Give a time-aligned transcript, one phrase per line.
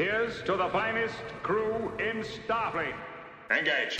[0.00, 1.12] Here's to the finest
[1.42, 2.94] crew in Starfleet.
[3.50, 3.98] Engage.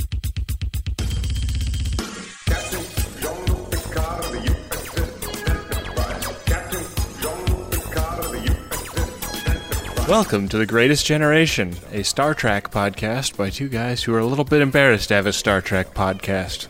[2.47, 2.85] Captain
[3.21, 6.27] Jean-Luc Picard of the USS Enterprise.
[6.47, 6.85] Captain
[7.21, 10.09] Jean-Luc Picard of the USS Enterprise.
[10.09, 14.25] Welcome to The Greatest Generation, a Star Trek podcast by two guys who are a
[14.25, 16.69] little bit embarrassed to have a Star Trek podcast.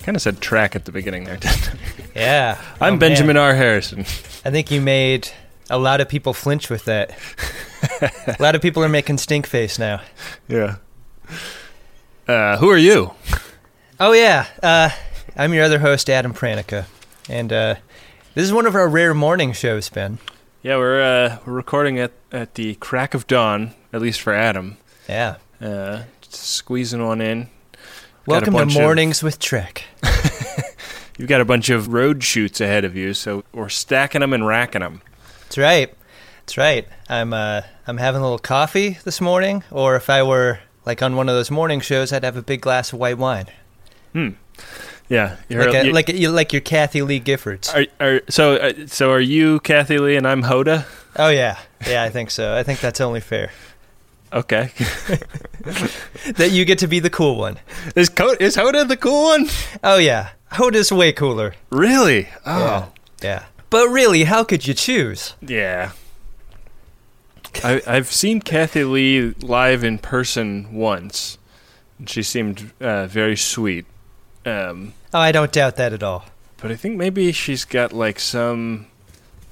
[0.00, 1.78] Kind of said track at the beginning there, didn't I?
[2.14, 2.60] Yeah.
[2.78, 3.42] I'm Oh, Benjamin man.
[3.44, 3.54] R.
[3.54, 4.00] Harrison.
[4.44, 5.30] I think you made
[5.70, 7.16] a lot of people flinch with that.
[8.02, 10.00] a lot of people are making stink face now.
[10.48, 10.76] Yeah.
[12.26, 13.12] Uh, who are you?
[14.00, 14.90] Oh yeah, uh,
[15.36, 16.86] I'm your other host, Adam Pranica,
[17.28, 17.74] and uh,
[18.34, 20.18] this is one of our rare morning shows, Ben.
[20.62, 24.76] Yeah, we're uh, we're recording at at the crack of dawn, at least for Adam.
[25.08, 25.36] Yeah.
[25.60, 27.44] Uh, squeezing one in.
[27.44, 27.80] Got a
[28.26, 29.84] Welcome bunch to of- Mornings with Trek.
[31.18, 34.46] You've got a bunch of road shoots ahead of you, so we're stacking them and
[34.46, 35.00] racking them.
[35.44, 35.92] That's right.
[36.48, 36.88] That's right.
[37.10, 41.14] I'm uh, I'm having a little coffee this morning, or if I were like on
[41.14, 43.48] one of those morning shows, I'd have a big glass of white wine,
[44.14, 44.30] Hmm.
[45.10, 47.68] Yeah, like a, you- like a, like your Kathie Lee Giffords.
[47.74, 50.86] Are, are, so uh, so are you Kathie Lee and I'm Hoda?
[51.16, 52.56] Oh yeah, yeah, I think so.
[52.56, 53.50] I think that's only fair
[54.32, 54.70] Okay.
[56.36, 57.58] that you get to be the cool one.
[57.94, 59.48] is Co- is Hoda the cool one?
[59.84, 61.52] Oh yeah, Hoda's way cooler.
[61.68, 62.26] Really?
[62.46, 62.58] Oh.
[62.58, 62.86] Yeah,
[63.22, 63.44] yeah.
[63.68, 65.34] But really, how could you choose?
[65.42, 65.90] Yeah.
[67.64, 71.38] I, I've seen Kathie Lee live in person once.
[71.98, 73.86] and She seemed uh, very sweet.
[74.46, 76.26] Um, Oh, I don't doubt that at all.
[76.58, 78.86] but I think maybe she's got like some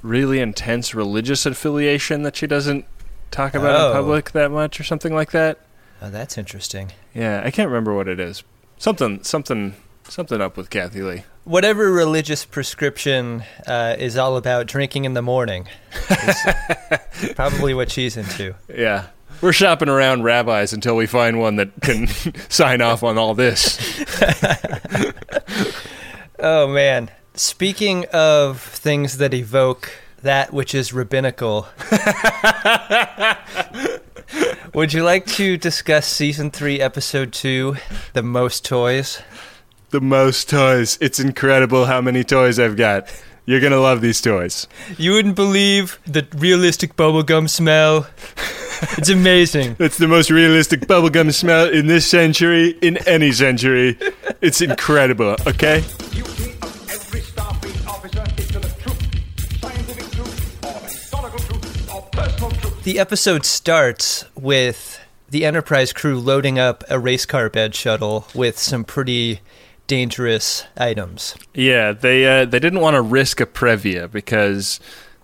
[0.03, 2.85] really intense religious affiliation that she doesn't
[3.31, 3.91] talk about Oh.
[3.91, 5.59] in public that much or something like that.
[6.03, 6.93] Oh, that's interesting.
[7.15, 8.43] Yeah, I can't remember what it is.
[8.79, 9.75] Something something
[10.09, 11.25] something up with Kathie Lee.
[11.45, 15.69] Whatever religious prescription uh, is all about drinking in the morning
[16.11, 16.37] is
[17.35, 18.55] probably what she's into.
[18.69, 19.07] Yeah.
[19.41, 22.07] We're shopping around rabbis until we find one that can
[22.49, 23.79] sign off on all this.
[26.39, 27.11] Oh man.
[27.35, 29.91] Speaking of things that evoke
[30.23, 31.67] that which is rabbinical,
[34.75, 37.77] would you like to discuss season three, episode two,
[38.13, 39.23] the most toys?
[39.91, 40.99] The most toys.
[41.01, 43.09] It's incredible how many toys I've got.
[43.45, 44.67] You're going to love these toys.
[44.99, 48.09] You wouldn't believe the realistic bubblegum smell.
[48.99, 49.77] It's amazing.
[49.81, 53.97] It's the most realistic bubblegum smell in this century, in any century.
[54.41, 55.85] It's incredible, okay?
[56.11, 59.61] Duty of every Starfleet officer is to the truth.
[59.61, 62.83] Scientific truth, or historical truth, or personal truth.
[62.83, 68.59] The episode starts with the Enterprise crew loading up a race car bed shuttle with
[68.59, 69.41] some pretty
[69.87, 71.35] dangerous items.
[71.55, 74.81] Yeah, they uh, they didn't want to risk a Previa because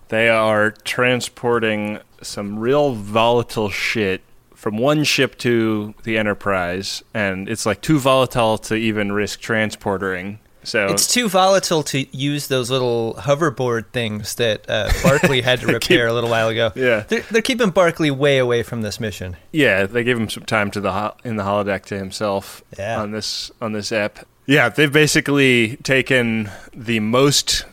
[0.09, 4.21] they are transporting some real volatile shit
[4.55, 10.39] from one ship to the Enterprise, and it's like too volatile to even risk transportering.
[10.65, 15.67] So It's too volatile to use those little hoverboard things that uh, Barclay had to
[15.67, 16.71] repair a little while ago.
[16.73, 17.01] Yeah.
[17.05, 19.35] They're, they're keeping Barclay way away from this mission.
[19.51, 23.01] Yeah, they gave him some time to the ho- in the holodeck to himself Yeah.
[23.01, 24.25] on this on this app.
[24.45, 27.65] Yeah, they've basically taken the most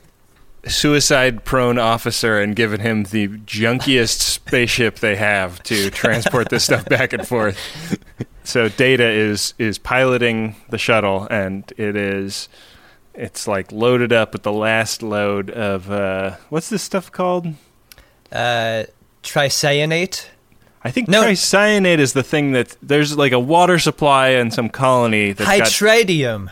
[0.67, 7.13] suicide-prone officer and given him the junkiest spaceship they have to transport this stuff back
[7.13, 7.59] and forth.
[8.45, 12.49] So Data is is piloting the shuttle, and it is
[13.15, 17.47] it's like loaded up with the last load of uh, what's this stuff called?
[18.33, 18.85] Uh,
[19.23, 20.31] tricyanate?
[20.83, 21.23] I think No.
[21.25, 25.69] tricyanate is the thing that there's like a water supply in some colony that's got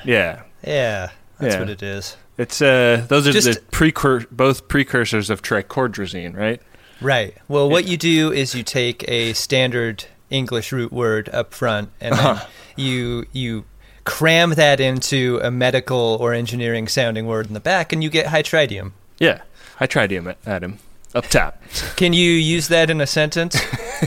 [0.04, 0.42] yeah.
[0.64, 1.60] Yeah, that's Yeah.
[1.60, 2.16] what it is.
[2.36, 6.60] It's uh those are the Just- precur- both precursors of tricordrazine, right?
[7.00, 7.34] Right.
[7.48, 12.14] Well, what you do is you take a standard English root word up front, and
[12.14, 12.46] then Uh-huh.
[12.76, 13.64] you you
[14.04, 18.26] cram that into a medical or engineering sounding word in the back, and you get
[18.26, 18.92] hytritium.
[19.18, 19.40] Yeah.
[19.80, 20.78] I tried him at him
[21.14, 21.62] up top.
[21.96, 23.60] Can you use that in a sentence,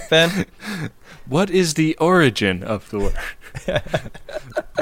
[0.09, 0.45] Ben?
[1.27, 3.17] what is the origin of the word?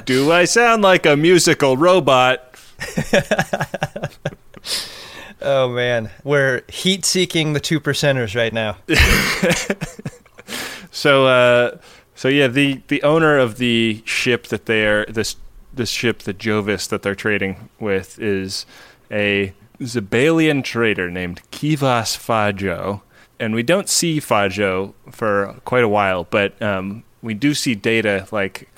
[0.05, 2.55] Do I sound like a musical robot?
[5.41, 8.75] Oh man, we're heat seeking the two percenters right now.
[10.91, 11.77] So uh
[12.15, 15.37] so yeah, the the owner of the ship that they are this
[15.73, 18.65] this ship the Jovis that they're trading with is
[19.11, 23.01] a Zibalian trader named Kivas Fajo.
[23.39, 28.27] And we don't see Fajo for quite a while, but um, we do see Data
[28.31, 28.69] like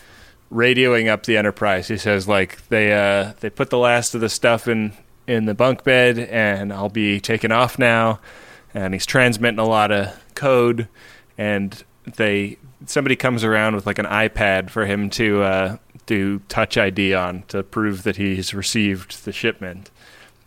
[0.51, 1.87] radioing up the Enterprise.
[1.87, 4.93] He says like they uh, they put the last of the stuff in
[5.25, 8.19] in the bunk bed, and I'll be taking off now.
[8.73, 10.87] And he's transmitting a lot of code,
[11.37, 11.83] and
[12.15, 17.13] they somebody comes around with like an iPad for him to uh, do Touch ID
[17.13, 19.89] on to prove that he's received the shipment.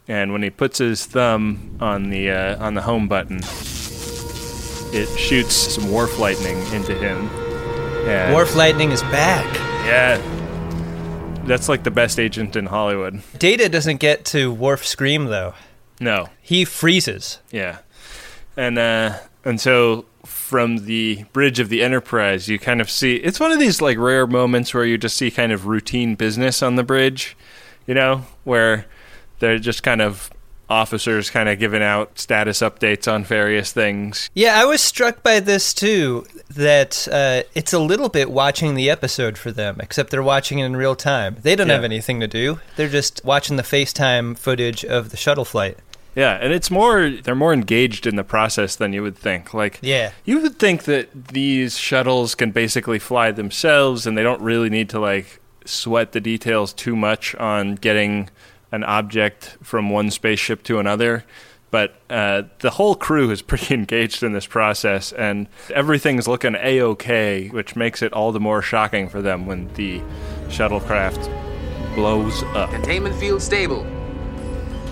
[0.07, 3.39] And when he puts his thumb on the uh, on the home button,
[4.93, 7.29] it shoots some Worf Lightning into him.
[8.09, 9.47] And- Worf Lightning is back.
[9.87, 10.19] Yeah,
[11.47, 13.23] that's like the best agent in Hollywood.
[13.39, 15.55] Data doesn't get to Worf Scream though.
[16.01, 17.39] No, He freezes.
[17.51, 17.79] Yeah,
[18.57, 23.41] and uh, and so from the bridge of the Enterprise, you kind of see it's
[23.41, 26.77] one of these like rare moments where you just see kind of routine business on
[26.77, 27.37] the bridge,
[27.87, 28.87] you know, where
[29.39, 30.31] they're just kind of
[30.71, 34.31] officers kind of giving out status updates on various things.
[34.35, 36.27] Yeah, I was struck by this too.
[36.49, 40.65] That uh, it's a little bit watching the episode for them, except they're watching it
[40.67, 41.37] in real time.
[41.43, 41.75] They don't Yeah.
[41.75, 42.61] have anything to do.
[42.77, 45.79] They're just watching the FaceTime footage of the shuttle flight.
[46.17, 49.53] Yeah, and it's more they're more engaged in the process than you would think.
[49.53, 50.13] Like Yeah.
[50.25, 54.89] You would think that these shuttles can basically fly themselves and they don't really need
[54.91, 58.31] to like sweat the details too much on getting
[58.73, 61.25] an object from one spaceship to another.
[61.71, 66.81] But uh, the whole crew is pretty engaged in this process, and everything's looking a
[66.83, 70.01] okay, which makes it all the more shocking for them when the
[70.49, 71.25] shuttlecraft
[71.95, 72.71] blows up.
[72.71, 73.85] Containment field stable.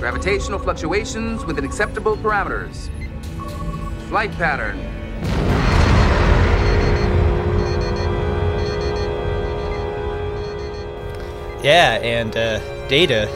[0.01, 2.89] Gravitational fluctuations within acceptable parameters.
[4.09, 4.79] Flight pattern.
[11.63, 12.59] Yeah, and uh,
[12.89, 13.29] Data,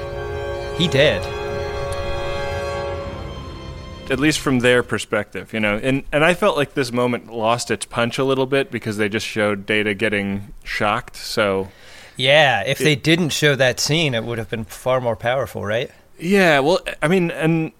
[0.76, 1.22] he dead.
[4.10, 5.80] at least from their perspective, you know.
[5.82, 9.08] And and I felt like this moment lost its punch a little bit because they
[9.08, 11.16] just showed Data getting shocked.
[11.16, 11.68] So
[12.16, 15.90] Yeah, if they didn't show that scene, it would have been far more powerful, right?
[16.18, 17.72] yeah, well, I mean, and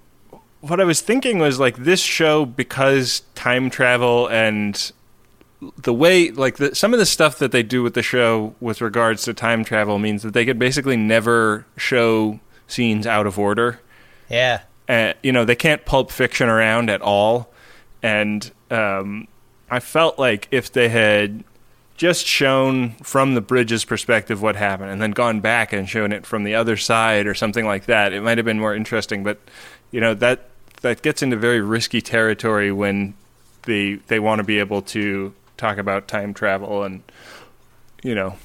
[0.60, 4.92] what I was thinking was like this show because time travel and
[5.82, 8.80] the way like the, some of the stuff that they do with the show with
[8.82, 13.80] regards to time travel means that they could basically never show scenes out of order.
[14.28, 14.62] Yeah.
[14.88, 17.50] uh, you know, they can't pulp fiction around at all.
[18.02, 19.28] And um,
[19.70, 21.44] I felt like if they had
[21.96, 26.26] just shown from the bridge's perspective what happened and then gone back and shown it
[26.26, 29.24] from the other side or something like that, it might have been more interesting.
[29.24, 29.38] But,
[29.90, 30.48] you know, that
[30.82, 33.14] that gets into very risky territory when
[33.62, 37.02] they they want to be able to talk about time travel and,
[38.02, 38.36] you know,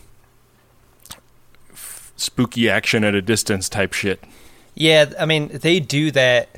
[2.21, 4.23] spooky action at a distance type shit.
[4.75, 6.49] Yeah, I mean, they do that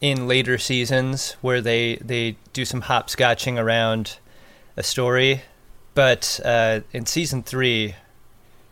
[0.00, 4.18] in later seasons where they they do some hopscotching around
[4.76, 5.42] a story,
[5.94, 7.94] but uh, in season three,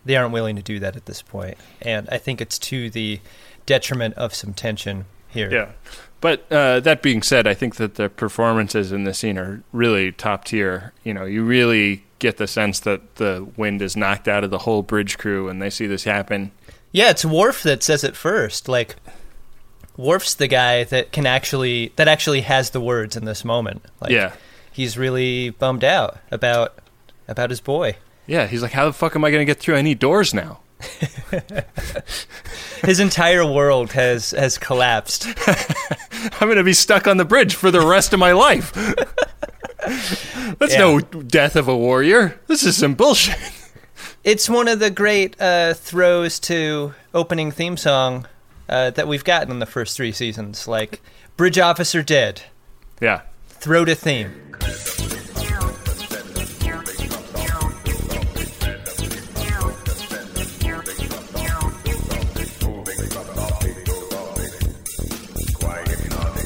[0.05, 3.20] they aren't willing to do that at this point, and I think it's to the
[3.64, 5.50] detriment of some tension here.
[5.50, 5.70] Yeah.
[6.20, 10.12] But uh, that being said, I think that the performances in the scene are really
[10.12, 10.93] top tier.
[11.02, 14.58] You know, you really get the sense that the wind is knocked out of the
[14.58, 16.52] whole bridge crew when they see this happen.
[16.93, 18.69] Yeah, it's Worf that says it first.
[18.69, 18.96] Like,
[19.96, 23.82] Worf's the guy that can actually that actually has the words in this moment.
[24.00, 24.34] Like, yeah.
[24.72, 26.78] he's really bummed out about
[27.28, 27.96] about his boy.
[28.26, 29.76] Yeah, he's like, how the fuck am I going to get through?
[29.76, 30.61] I need doors now.
[32.85, 35.27] His entire world has has collapsed.
[36.41, 38.73] I'm going to be stuck on the bridge for the rest of my life.
[40.59, 40.79] That's Yeah.
[40.79, 42.41] no death of a warrior.
[42.47, 43.39] This is some bullshit.
[44.25, 48.27] It's one of the great uh, throws to opening theme song
[48.69, 50.69] uh, that we've gotten in the first three seasons.
[50.69, 51.01] Like
[51.37, 52.43] bridge officer dead,
[53.01, 53.22] Yeah.
[53.49, 54.56] throw to theme.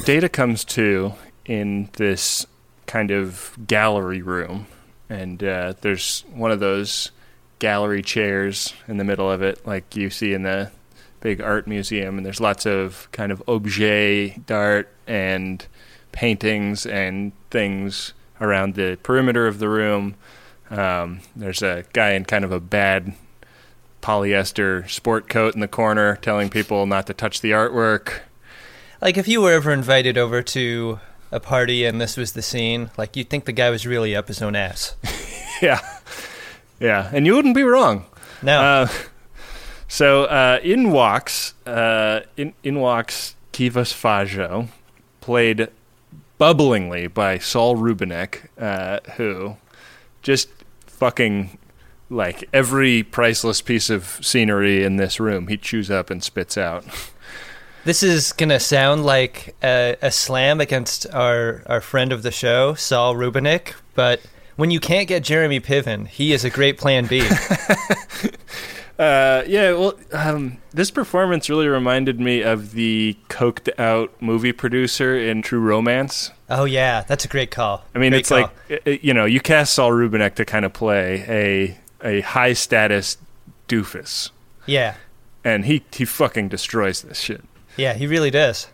[0.05, 1.15] Data comes to
[1.47, 2.47] in this
[2.87, 4.67] kind of gallery room,
[5.09, 7.11] and uh, there's one of those
[7.59, 10.71] gallery chairs in the middle of it, like you see in the
[11.21, 12.19] big art museum.
[12.19, 15.67] And there's lots of kind of objet d'art and
[16.13, 20.17] paintings and things around the perimeter of the room.
[20.69, 23.15] Um, there's a guy in kind of a bad
[24.03, 28.21] polyester sport coat in the corner telling people not to touch the artwork.
[29.05, 30.99] Like if you were ever invited over to
[31.31, 34.29] a party and this was the scene, like you'd think the guy was really up
[34.29, 34.97] his own ass.
[35.63, 35.81] Yeah,
[36.81, 38.07] yeah, and you wouldn't be wrong.
[38.43, 38.89] No, Uh,
[39.87, 44.69] so uh, in walks uh, in in walks Kivas Fajo,
[45.21, 45.69] played
[46.41, 49.57] bubblingly by Saul Rubinek, uh, who
[50.23, 50.49] just
[50.87, 51.57] fucking
[52.11, 56.85] like every priceless piece of scenery in this room he chews up and spits out.
[57.85, 62.75] this is gonna sound like a, a slam against our our friend of the show,
[62.75, 64.21] Saul Rubinek, but
[64.57, 67.29] when you can't get Jeremy Piven, he is a great plan B.
[68.97, 75.19] Uh, yeah, well, um, this performance really reminded me of the coked out movie producer
[75.19, 76.31] in True Romance.
[76.49, 77.85] oh yeah, that's a great call.
[77.93, 78.39] I mean, Great it's call.
[78.43, 81.25] like i- i- you know, you cast Saul Rubinek to kind of play
[82.03, 83.17] a a high status
[83.67, 84.31] doofus,
[84.65, 84.95] yeah,
[85.43, 87.43] and he he fucking destroys this shit.
[87.77, 88.69] Yeah, he really does.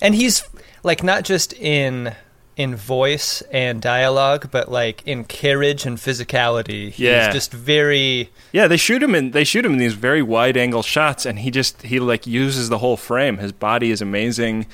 [0.00, 0.42] And he's
[0.82, 2.14] like not just in
[2.56, 6.86] in voice and dialogue, but like in carriage and physicality.
[6.90, 7.30] He's Yeah.
[7.30, 10.82] just very Yeah, they shoot him in they shoot him in these very wide angle
[10.82, 13.38] shots, and he just he like uses the whole frame.
[13.38, 14.66] His body is amazing.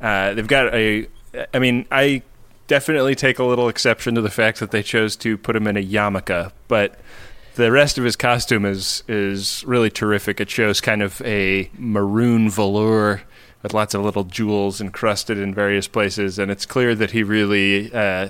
[0.00, 1.06] Uh, they've got a,
[1.54, 2.22] I mean, I
[2.66, 5.76] definitely take a little exception to the fact that they chose to put him in
[5.76, 6.98] a yarmulke, but
[7.54, 10.40] the rest of his costume is is really terrific.
[10.40, 13.22] It shows kind of a maroon velour
[13.62, 17.92] with lots of little jewels encrusted in various places, and it's clear that he really
[17.92, 18.28] uh,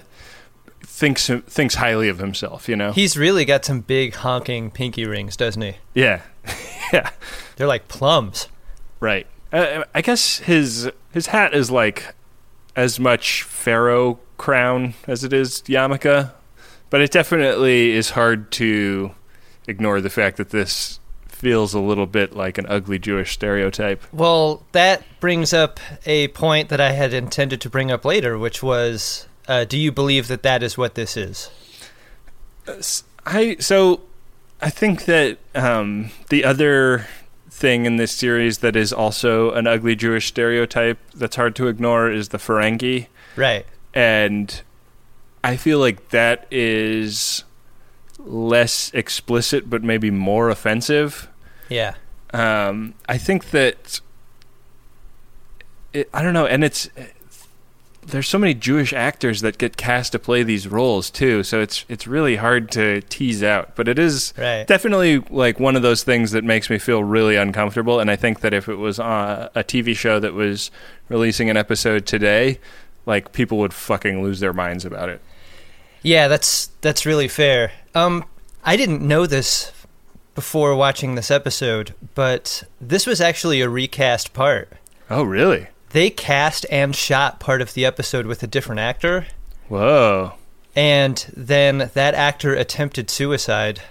[0.83, 2.69] thinks thinks highly of himself.
[2.69, 2.93] You know?
[2.93, 5.77] he's really got some big honking pinky rings, doesn't he?
[5.95, 6.23] yeah,
[6.93, 7.11] yeah.
[7.57, 8.49] They're like plums.
[8.99, 9.27] Right.
[9.53, 12.15] Uh, I guess his his hat is like
[12.77, 16.33] as much pharaoh crown as it is yarmulke,
[16.91, 19.13] but it definitely is hard to
[19.67, 24.03] ignore the fact that this feels a little bit like an ugly Jewish stereotype.
[24.13, 28.63] Well, that brings up a point that I had intended to bring up later, which
[28.63, 31.51] was uh, do you believe that that is what this is?
[33.27, 34.03] I so
[34.61, 37.07] I think that um, the other
[37.49, 42.11] thing in this series that is also an ugly Jewish stereotype that's hard to ignore
[42.11, 43.07] is the Ferengi.
[43.37, 43.65] Right.
[43.95, 44.61] and
[45.43, 47.45] I feel like that is
[48.19, 51.29] less explicit, but maybe more offensive.
[51.69, 51.95] Yeah.
[52.33, 54.01] Um, I think that
[55.93, 56.89] it, I don't know, and it's
[58.07, 61.85] there's so many Jewish actors that get cast to play these roles too, so it's
[61.89, 63.75] it's really hard to tease out.
[63.77, 64.67] But it is Right.
[64.67, 67.99] definitely like one of those things that makes me feel really uncomfortable.
[68.01, 70.71] And I think that if it was uh, a TV show that was
[71.09, 72.59] releasing an episode today,
[73.07, 75.21] like people would fucking lose their minds about it.
[76.03, 77.73] Yeah, that's that's really fair.
[77.95, 78.25] Um,
[78.65, 79.73] I didn't know this
[80.35, 84.71] before watching this episode, but this was actually a recast part.
[85.11, 85.67] Oh, really?
[85.91, 89.27] They cast and shot part of the episode with a different actor,
[89.69, 90.35] Whoa.
[90.77, 93.83] and then that actor attempted suicide,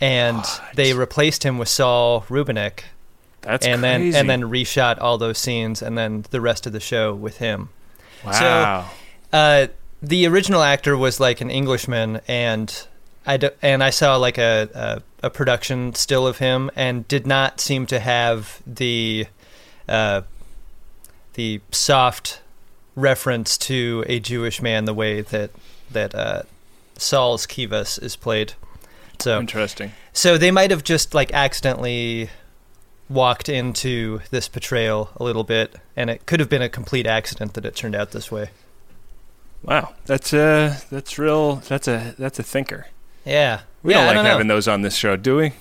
[0.00, 2.80] and they replaced him with Saul Rubinek,
[3.42, 4.10] That's and crazy.
[4.10, 7.38] then and then reshot all those scenes, and then the rest of the show with
[7.38, 7.68] him.
[8.24, 8.90] wow.
[9.32, 9.68] Uh,
[10.02, 12.86] the original actor was like an Englishman, and
[13.24, 14.68] I d- and I saw like a,
[15.22, 19.26] a a production still of him, and did not seem to have the
[19.88, 20.22] uh,
[21.34, 22.40] the soft
[22.96, 25.50] reference to a Jewish man the way that
[25.90, 26.42] that uh,
[26.96, 28.54] Saul's Kivas is played.
[29.20, 29.92] So Interesting.
[30.12, 32.28] so they might have just like accidentally
[33.08, 37.54] walked into this portrayal a little bit, and it could have been a complete accident
[37.54, 38.50] that it turned out this way.
[39.62, 39.94] Wow.
[40.06, 42.86] That's uh that's real that's a that's a thinker.
[43.24, 43.60] Yeah.
[43.82, 45.52] We yeah, don't like don't having those on this show, do we?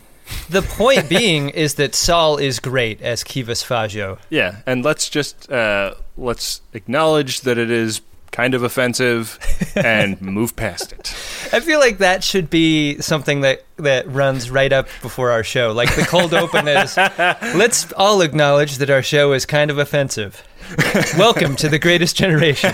[0.50, 4.20] The point being is that Saul is great as Kivas Fajo.
[4.30, 9.38] Yeah, and let's just uh, let's acknowledge that it is kind of offensive
[9.76, 11.10] and move past it.
[11.54, 15.74] I feel like that should be something that, that runs right up before our show.
[15.74, 16.96] Like the cold open is
[17.56, 20.44] let's all acknowledge that our show is kind of offensive.
[21.18, 22.74] Welcome to the greatest generation.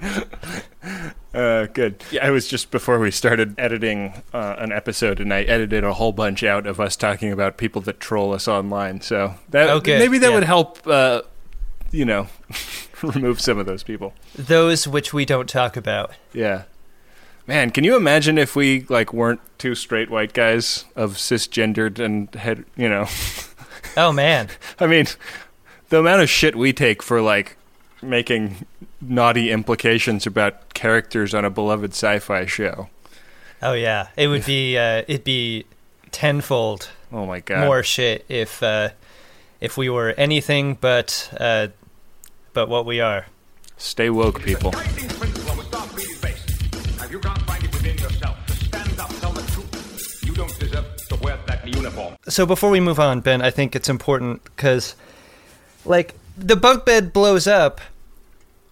[1.32, 2.02] Uh, good.
[2.10, 5.92] Yeah, I was just before we started editing uh, an episode, and I edited a
[5.94, 9.00] whole bunch out of us talking about people that troll us online.
[9.00, 10.00] So that Oh, good.
[10.00, 10.34] maybe that Yeah.
[10.34, 10.84] would help.
[10.84, 11.22] Uh,
[11.92, 12.26] you know,
[13.02, 14.12] remove some of those people.
[14.34, 16.14] Those which we don't talk about.
[16.32, 16.62] Yeah.
[17.46, 22.34] Man, can you imagine if we like weren't two straight white guys of cisgendered and
[22.34, 23.06] had you know?
[23.96, 24.48] Oh man.
[24.80, 25.06] I mean,
[25.90, 27.56] the amount of shit we take for like
[28.02, 28.66] making
[29.00, 32.88] naughty implications about characters on a beloved sci-fi show.
[33.62, 34.08] Oh yeah.
[34.16, 35.64] It would be uh, it'd be
[36.10, 37.66] tenfold Oh my god.
[37.66, 38.90] more shit if uh,
[39.60, 41.68] if we were anything but uh,
[42.52, 43.26] but what we are.
[43.76, 44.72] Stay woke, people.
[44.72, 47.00] Guiding principle of a Starfleet is based.
[47.00, 50.22] Have you can't find it within yourself to stand up, tell the truth.
[50.26, 52.16] You don't deserve to wear that uniform.
[52.28, 54.94] So before we move on, Ben, I think it's important because,
[55.86, 57.80] like, the bunk bed blows up.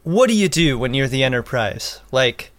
[0.03, 2.01] What do you do when you're the Enterprise?
[2.13, 2.51] Like,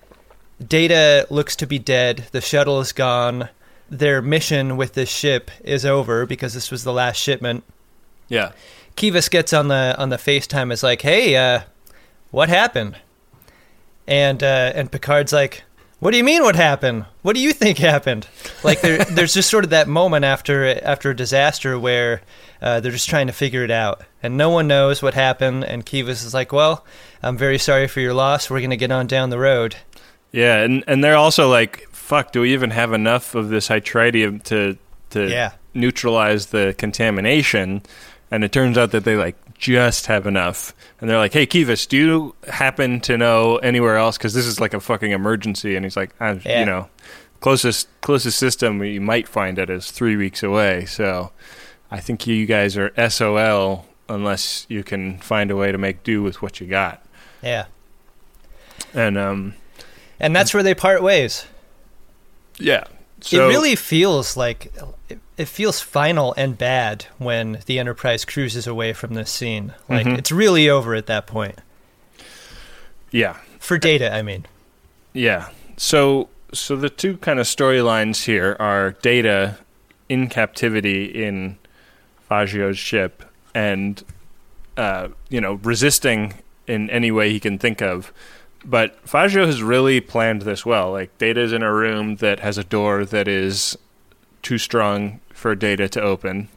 [0.65, 2.25] Data looks to be dead.
[2.31, 3.49] The shuttle is gone.
[3.89, 7.63] Their mission with this ship is over because this was the last shipment.
[8.27, 8.51] Yeah.
[8.95, 11.61] Kivas gets on the on the FaceTime is like, "Hey, uh,
[12.29, 12.97] what happened?"
[14.09, 15.63] and uh, and Picard's like,
[15.99, 16.43] "What do you mean?
[16.43, 17.05] What happened?
[17.21, 18.27] What do you think happened?"
[18.63, 22.21] Like there, there's just sort of that moment after after a disaster where
[22.61, 25.63] uh, they're just trying to figure it out, and no one knows what happened.
[25.63, 26.85] And Kivas is like, "Well,
[27.23, 28.49] I'm very sorry for your loss.
[28.49, 29.75] We're gonna get on down the road."
[30.31, 34.43] Yeah, and and they're also like, fuck, do we even have enough of this hytritium
[34.43, 34.77] to
[35.11, 35.51] to Yeah.
[35.73, 37.81] neutralize the contamination?
[38.31, 40.73] And it turns out that they like just have enough.
[40.99, 44.17] And they're like, "Hey, Kivas, do you happen to know anywhere else?
[44.17, 46.61] Because this is like a fucking emergency." And he's like, I, Yeah.
[46.61, 46.89] "You know,
[47.41, 50.85] closest closest system you might find it is three weeks away.
[50.85, 51.31] So,
[51.91, 56.23] I think you guys are SOL unless you can find a way to make do
[56.23, 57.03] with what you got."
[57.43, 57.65] Yeah,
[58.93, 59.53] And um,
[60.19, 61.45] and that's where they part ways.
[62.57, 62.83] yeah,
[63.21, 64.73] so it really feels like
[65.39, 69.73] it, feels final and bad when the Enterprise cruises away from this scene.
[69.87, 70.17] Like Mhm.
[70.17, 71.59] it's really over at that point
[73.11, 73.37] yeah.
[73.59, 74.13] for Data.
[74.13, 74.45] I mean,
[75.13, 75.49] Yeah.
[75.77, 79.57] So so the two kind of storylines here are Data
[80.07, 81.57] in captivity in
[82.29, 84.03] Fajo's ship and
[84.77, 86.35] uh, you know, resisting
[86.67, 88.13] in any way he can think of.
[88.63, 90.91] But Fajo has really planned this well.
[90.91, 93.77] Like Data's in a room that has a door that is
[94.41, 96.49] too strong for Data to open.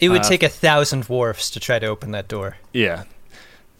[0.00, 2.56] it would Uh, take a thousand Worfs to try to open that door.
[2.72, 3.04] Yeah.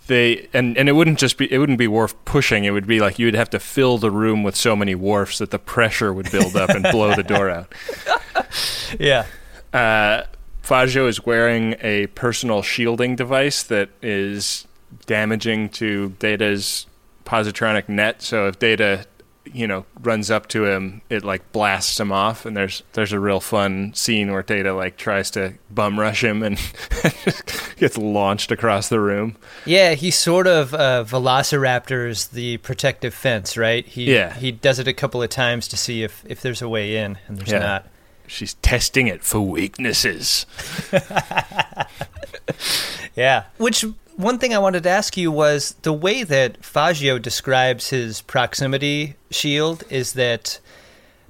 [0.06, 2.64] They and and it wouldn't just be it wouldn't be Worf pushing.
[2.64, 5.38] It would be like you would have to fill the room with so many Worfs
[5.38, 7.72] that the pressure would build up and blow the door out.
[9.00, 9.26] Yeah,
[9.72, 10.22] Uh,
[10.62, 14.66] Fajo is wearing a personal shielding device that is
[15.06, 16.86] damaging to Data's
[17.24, 18.22] positronic net.
[18.22, 19.06] So if Data,
[19.52, 22.46] you know, runs up to him, it like blasts him off.
[22.46, 26.42] And there's there's a real fun scene where Data like tries to bum rush him
[26.42, 26.56] and
[27.76, 29.36] gets launched across the room.
[29.66, 29.94] yeah.
[29.94, 33.84] He sort of uh, velociraptors the protective fence, right?
[33.86, 34.32] He Yeah.
[34.34, 37.18] he does it a couple of times to see if if there's a way in,
[37.28, 37.58] and there's Yeah.
[37.58, 37.86] not.
[38.26, 40.46] She's testing it for weaknesses.
[43.16, 43.44] Yeah.
[43.59, 43.85] Which
[44.16, 49.16] one thing I wanted to ask you was the way that Fajo describes his proximity
[49.31, 50.61] shield is that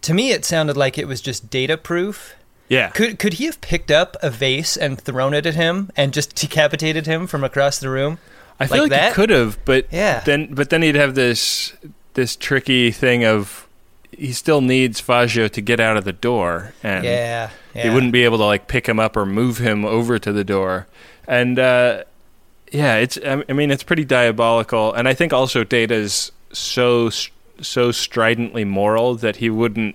[0.02, 2.34] to me it sounded like it was just data proof.
[2.68, 2.90] Yeah.
[2.90, 6.34] Could could he have picked up a vase and thrown it at him and just
[6.34, 8.18] decapitated him from across the room?
[8.60, 9.08] I feel like like, that?
[9.10, 10.20] he could have, but Yeah.
[10.20, 11.72] then but then he'd have this
[12.14, 13.66] this tricky thing of
[14.16, 17.50] he still needs Fajo to get out of the door, and Yeah.
[17.74, 20.44] he wouldn't be able to like pick him up or move him over to the
[20.44, 20.86] door,
[21.26, 22.04] and uh,
[22.74, 27.10] yeah, it's I mean it's pretty diabolical, and I think also Data's so
[27.60, 29.94] so stridently moral that he wouldn't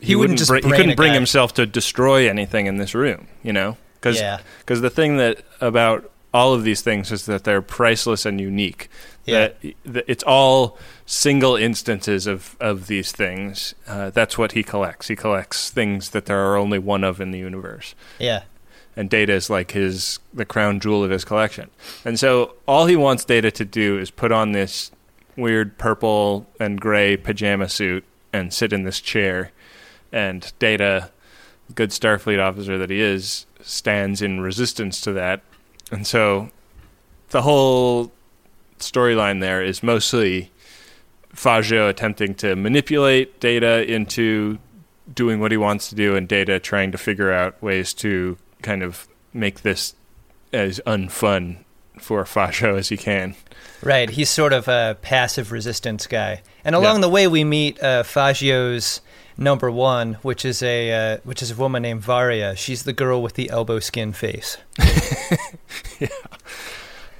[0.00, 1.14] He wouldn't just bring, he couldn't bring guy.
[1.14, 4.40] himself to destroy anything in this room, you know, because Yeah.
[4.66, 8.88] the thing that about all of these things is that they're priceless and unique.
[9.24, 9.48] Yeah.
[9.62, 13.74] That, that it's all single instances of of these things.
[13.86, 15.08] Uh, that's what he collects.
[15.08, 18.42] He collects things that there are only one of in the universe Yeah.
[18.96, 21.70] And Data is like his the crown jewel of his collection.
[22.04, 24.90] And so all he wants Data to do is put on this
[25.36, 29.50] weird purple and gray pajama suit and sit in this chair.
[30.12, 31.10] And Data,
[31.74, 35.42] good Starfleet officer that he is, stands in resistance to that.
[35.90, 36.50] And so
[37.30, 38.12] the whole
[38.78, 40.50] storyline there is mostly
[41.34, 44.58] Fajo attempting to manipulate Data into
[45.12, 48.82] doing what he wants to do, and Data trying to figure out ways to kind
[48.82, 49.94] of make this
[50.52, 51.58] as unfun
[52.00, 53.36] for Fajo as he can.
[53.82, 54.10] Right.
[54.10, 56.42] He's sort of a passive resistance guy.
[56.64, 57.00] And along Yeah.
[57.02, 59.00] the way, we meet uh, Fajo's
[59.36, 62.56] number one, which is a uh, which is a woman named Varia.
[62.56, 64.56] She's the girl with the elbow skin face.
[66.00, 66.08] Yeah.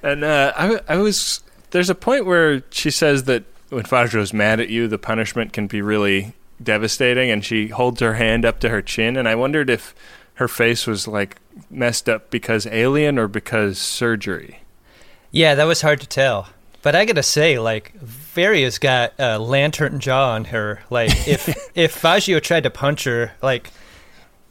[0.02, 4.60] And uh, I, I was there's a point where she says that when Fajo's mad
[4.60, 8.68] at you, the punishment can be really devastating, and she holds her hand up to
[8.68, 9.94] her chin, and I wondered if
[10.34, 11.38] her face was like
[11.70, 14.60] messed up because alien or because surgery.
[15.30, 16.48] Yeah, that was hard to tell.
[16.82, 20.82] But I gotta say, like, Varia's got a lantern jaw on her.
[20.90, 23.70] Like, if if Fajo tried to punch her, like,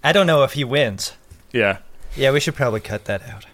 [0.04, 1.14] I don't know if he wins.
[1.52, 1.78] Yeah.
[2.16, 3.46] Yeah, we should probably cut that out.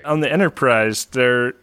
[0.04, 1.54] On the Enterprise, they're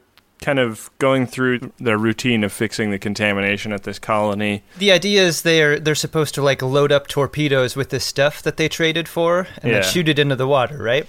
[0.41, 4.63] kind of going through their routine of fixing the contamination at this colony.
[4.77, 8.57] The idea is they're they're supposed to like load up torpedoes with this stuff that
[8.57, 9.79] they traded for and Yeah.
[9.81, 11.05] then shoot it into the water, right?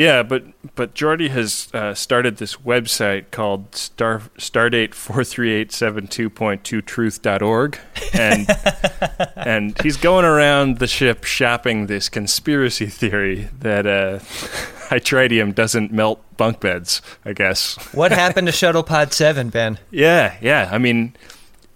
[0.00, 0.44] Yeah, but
[0.76, 6.30] but Geordi has uh, started this website called Star Stardate four three eight seven two
[6.30, 7.78] point two truth.org
[8.14, 8.48] and
[9.36, 14.20] and he's going around the ship shopping this conspiracy theory that uh,
[14.88, 17.02] hytritium doesn't melt bunk beds.
[17.26, 17.76] I guess.
[17.92, 19.78] What happened to Shuttle Pod 7, Ben?
[19.90, 20.70] Yeah, yeah.
[20.72, 21.14] I mean,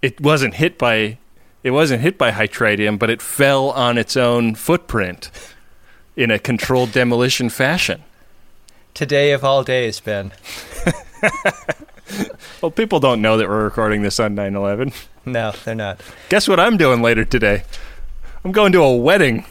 [0.01, 1.19] it wasn't hit by
[1.61, 5.29] it wasn't hit by hytritium, but it fell on its own footprint
[6.15, 8.01] in a controlled demolition fashion.
[8.95, 10.31] Today of all days, Ben.
[12.61, 14.93] Well, people don't know that we're recording this on 9/11.
[15.25, 16.01] No, they're not.
[16.29, 17.63] Guess what I'm doing later today?
[18.43, 19.45] I'm going to a wedding.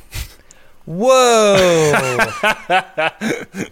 [0.85, 1.93] Whoa!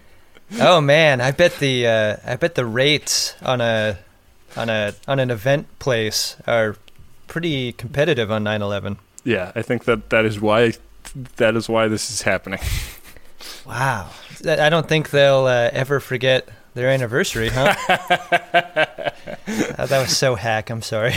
[0.60, 3.98] oh man, I bet the uh, I bet the rates on a
[4.56, 6.76] on a on an event place are
[7.26, 8.98] pretty competitive on 9/11.
[9.24, 10.74] Yeah, I think that that is why
[11.36, 12.60] that is why this is happening.
[13.66, 14.10] Wow,
[14.46, 17.74] I don't think they'll uh, ever forget their anniversary, huh?
[17.88, 20.70] Oh, that was so hack.
[20.70, 21.14] I'm sorry.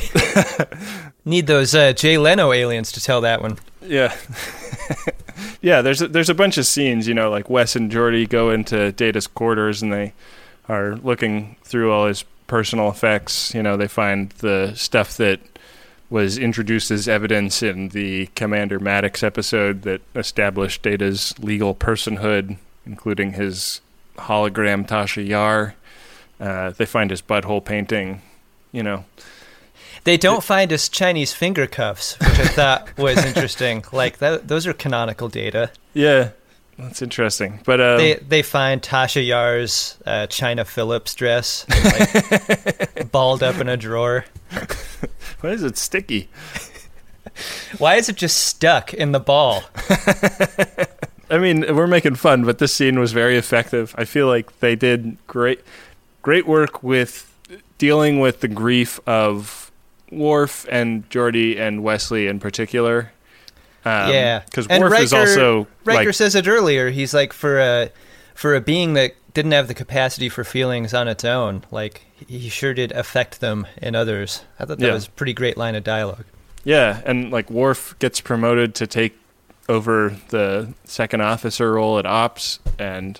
[1.25, 3.58] Need those uh, Jay Leno aliens to tell that one.
[3.82, 4.15] Yeah.
[5.62, 8.49] yeah, there's a, there's a bunch of scenes, you know, like Wes and Geordi go
[8.49, 10.13] into Data's quarters and they
[10.67, 13.54] are looking through all his personal effects.
[13.54, 15.39] You know, they find the stuff that
[16.10, 23.34] was introduced as evidence in the Commander Maddox episode that established Data's legal personhood, including
[23.34, 23.82] his
[24.17, 25.76] hologram Tasha Yar.
[26.39, 28.21] Uh, they find his butthole painting,
[28.71, 29.06] you know.
[30.04, 33.84] They don't find his Chinese finger cuffs, which I thought was interesting.
[33.91, 35.71] Like that, those are canonical data.
[35.93, 36.30] Yeah,
[36.78, 37.62] that's interesting.
[37.65, 43.67] But um, They they find Tasha Yar's uh, Chynna Phillips dress, like, balled up in
[43.67, 44.26] a drawer.
[45.41, 46.30] why is it sticky?
[47.80, 49.63] Why is it just stuck in the ball?
[51.36, 53.93] I mean, we're making fun, but this scene was very effective.
[53.98, 55.60] I feel like they did great,
[56.21, 57.30] great work with
[57.78, 59.69] dealing with the grief of
[60.12, 63.12] Worf and Geordi and Wesley in particular.
[63.84, 66.89] Um, yeah, because And Worf is also Riker like, says it earlier.
[66.89, 67.89] He's like for a
[68.34, 71.65] for a being that didn't have the capacity for feelings on its own.
[71.69, 74.45] Like he sure did affect them in others.
[74.58, 74.93] I thought that Yeah.
[74.93, 76.24] was a pretty great line of dialogue.
[76.63, 79.17] yeah, and like Worf gets promoted to take
[79.67, 83.19] over the second officer role at Ops, and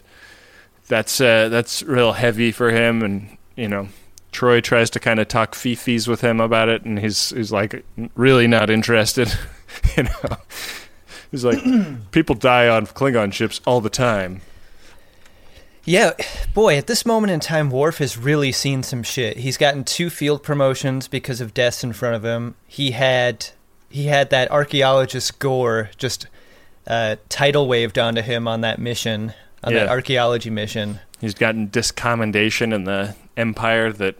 [0.88, 3.01] that's uh, that's real heavy for him.
[3.01, 3.89] And you know,
[4.31, 7.86] Troi tries to kind of talk fifis with him about it, and he's he's like
[8.15, 9.34] really not interested.
[9.97, 10.38] you know,
[11.31, 11.60] he's like,
[12.12, 14.41] people die on Klingon ships all the time.
[15.88, 16.13] Yeah,
[16.55, 19.38] boy, at this moment in time, Worf has really seen some shit.
[19.38, 22.55] He's gotten two field promotions because of deaths in front of him.
[22.65, 23.49] He had
[23.88, 26.25] he had that archaeologist Gore just
[26.88, 31.00] uh, tidal waved onto him on that mission, on that archaeology mission.
[31.19, 34.15] He's gotten discommendation in the Empire that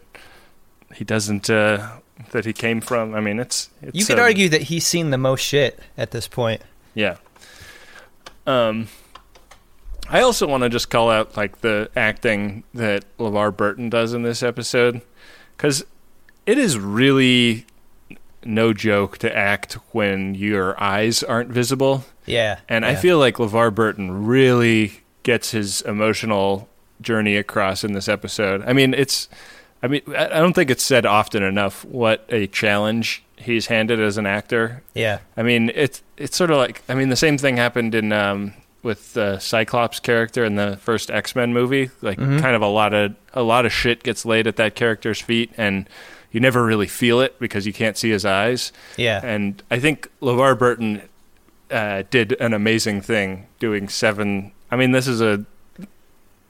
[0.94, 1.98] he doesn't uh,
[2.32, 3.14] that he came from.
[3.14, 6.12] I mean, it's, it's You could um, argue that he's seen the most shit at
[6.12, 6.62] this point.
[6.94, 7.18] Yeah.
[8.48, 8.88] Um,
[10.10, 14.24] I also want to just call out like the acting that LeVar Burton does in
[14.24, 15.02] this episode,
[15.58, 15.84] because
[16.46, 17.66] it is really
[18.44, 22.06] no joke to act when your eyes aren't visible.
[22.26, 26.68] Yeah, And I feel like LeVar Burton really gets his emotional
[27.02, 28.64] journey across in this episode.
[28.66, 29.28] I mean, it's,
[29.84, 34.18] I mean, I don't think it's said often enough what a challenge he's handed as
[34.18, 34.82] an actor.
[34.94, 38.12] yeah, I mean, it's it's sort of like I mean, the same thing happened in
[38.12, 41.90] um, with the Cyclops character in the first X Men movie.
[42.02, 45.22] Like, kind of a lot of a lot of shit gets laid at that character's
[45.22, 45.90] feet, and
[46.32, 48.72] you never really feel it because you can't see his eyes.
[48.98, 49.22] yeah.
[49.24, 51.02] And I think LeVar Burton
[51.72, 54.52] uh, did an amazing thing doing seven.
[54.72, 55.46] I mean, this is a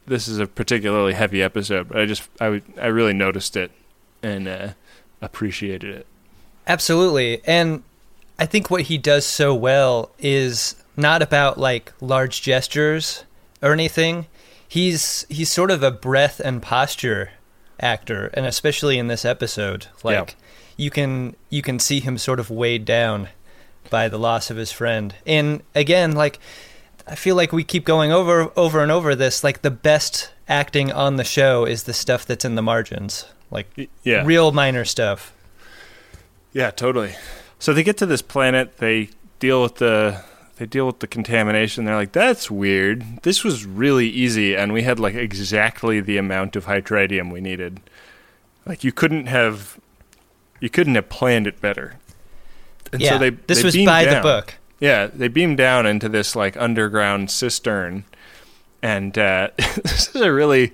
[0.08, 3.72] this is a particularly heavy episode, but I just I would I really noticed it
[4.22, 4.70] and uh,
[5.22, 6.08] appreciated it.
[6.68, 7.42] Absolutely.
[7.46, 7.84] And
[8.40, 13.24] I think what he does so well is not about like large gestures
[13.62, 14.28] or anything.
[14.68, 17.32] He's he's sort of a breath and posture
[17.80, 20.36] actor, and especially in this episode, like Yeah.
[20.78, 23.30] you can you can see him sort of weighed down
[23.90, 25.14] by the loss of his friend.
[25.26, 26.40] And again, like
[27.08, 30.92] I feel like we keep going over over and over this like the best acting
[30.92, 33.26] on the show is the stuff that's in the margins.
[33.52, 35.34] Like Yeah, real minor stuff.
[36.54, 37.16] Yeah, totally.
[37.60, 38.78] So they get to this planet.
[38.78, 40.24] They deal with the
[40.58, 41.84] they deal with the contamination.
[41.84, 43.04] They're like, "That's weird.
[43.24, 47.82] This was really easy, and we had like exactly the amount of hytritium we needed.
[48.66, 49.78] Like you couldn't have
[50.60, 51.96] you couldn't have planned it better."
[52.92, 54.56] And yeah, so they this they was by the book.
[54.80, 58.04] Yeah, they beam down into this like underground cistern,
[58.82, 60.68] and uh, this is a really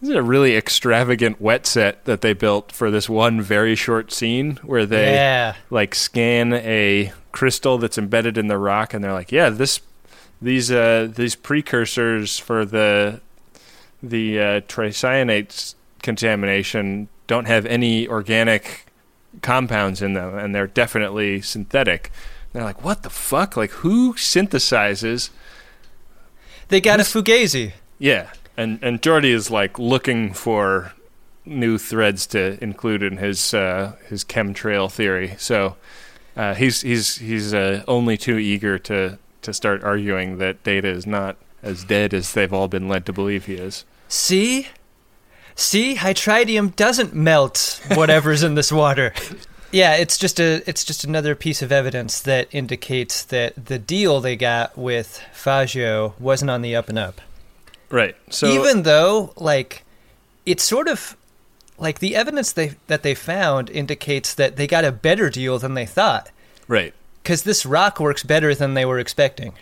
[0.00, 4.12] this is a really extravagant wet set that they built for this one very short
[4.12, 5.54] scene where they Yeah.
[5.70, 9.80] like scan a crystal that's embedded in the rock, and they're like, yeah, this
[10.42, 13.20] these uh, these precursors for the
[14.02, 18.85] the uh, tricyanate contamination don't have any organic
[19.42, 22.10] compounds in them, and they're definitely synthetic.
[22.44, 23.56] And they're like, what the fuck?
[23.56, 25.30] Like, who synthesizes?
[26.68, 27.72] They got a fugazi.
[27.98, 30.92] Yeah, and and Geordi is like looking for
[31.44, 35.34] new threads to include in his uh, his chemtrail theory.
[35.38, 35.76] So
[36.36, 41.06] uh, he's he's he's uh, only too eager to to start arguing that Data is
[41.06, 43.84] not as dead as they've all been led to believe he is.
[44.08, 44.68] See?
[45.56, 49.14] See, hytritium doesn't melt whatever's in this water.
[49.72, 54.20] Yeah, it's just a it's just another piece of evidence that indicates that the deal
[54.20, 57.20] they got with Fajo wasn't on the up and up.
[57.90, 58.16] Right.
[58.30, 59.84] So Even though like
[60.44, 61.16] it's sort of
[61.78, 65.74] like the evidence they that they found indicates that they got a better deal than
[65.74, 66.30] they thought
[66.68, 66.94] right.
[67.24, 69.52] cuz this rock works better than they were expecting.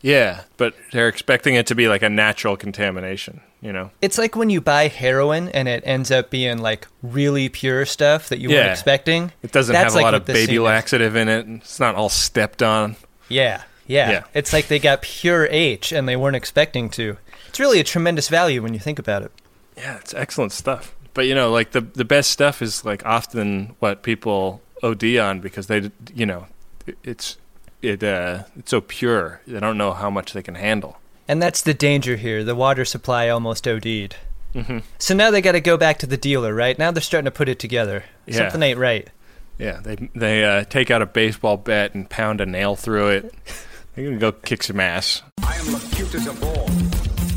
[0.00, 3.40] Yeah, but they're expecting it to be like a natural contamination.
[3.62, 3.90] You know.
[4.00, 8.30] It's like when you buy heroin and it ends up being like really pure stuff
[8.30, 9.32] that you weren't expecting.
[9.42, 10.60] It doesn't That's have a like lot of baby scene is.
[10.62, 11.44] laxative in it.
[11.46, 12.96] and It's not all stepped on.
[13.28, 14.24] Yeah, yeah, Yeah.
[14.32, 17.18] It's like they got pure H and they weren't expecting to.
[17.48, 19.32] It's really a tremendous value when you think about it.
[19.76, 20.94] Yeah, it's excellent stuff.
[21.12, 25.40] But you know, like the the best stuff is like often what people OD on
[25.40, 26.46] because they, you know,
[26.86, 27.36] it- it's
[27.82, 29.40] it uh it's so pure.
[29.46, 30.96] They don't know how much they can handle.
[31.30, 32.42] And that's the danger here.
[32.42, 34.16] The water supply almost OD'd.
[34.52, 34.78] Mm-hmm.
[34.98, 36.76] So now they got to go back to the dealer, right?
[36.76, 38.02] Now they're starting to put it together.
[38.26, 38.38] Yeah.
[38.38, 39.08] Something ain't right.
[39.56, 43.34] Yeah, they they uh, take out a baseball bat and pound a nail through it.
[43.94, 45.22] They're gonna go kick some ass.
[45.44, 46.68] I am the cutest of all.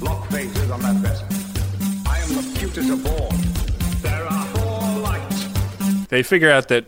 [0.01, 1.27] Lock faces on that vessel.
[2.07, 3.29] I am the cutest of all.
[4.01, 6.07] There are four lights.
[6.07, 6.85] They figure out that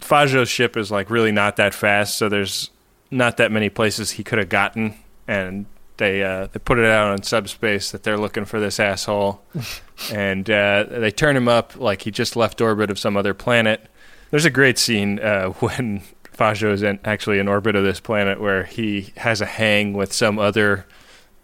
[0.00, 2.70] Fajo's ship is like really not that fast, so there's
[3.12, 4.96] not that many places he could have gotten,
[5.28, 5.66] and
[5.96, 9.42] they uh, they put it out on subspace that they're looking for this asshole,
[10.12, 13.88] and uh, they turn him up like he just left orbit of some other planet.
[14.30, 16.02] There's a great scene uh, when
[16.36, 20.12] Fajo is in, actually in orbit of this planet where he has a hang with
[20.12, 20.86] some other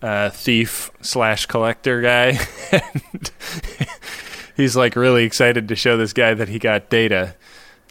[0.02, 2.38] uh, thief slash collector guy.
[2.72, 3.30] and
[4.56, 7.36] he's like really excited to show this guy that he got data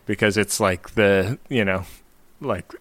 [0.05, 1.83] because it's like the you know
[2.41, 2.73] like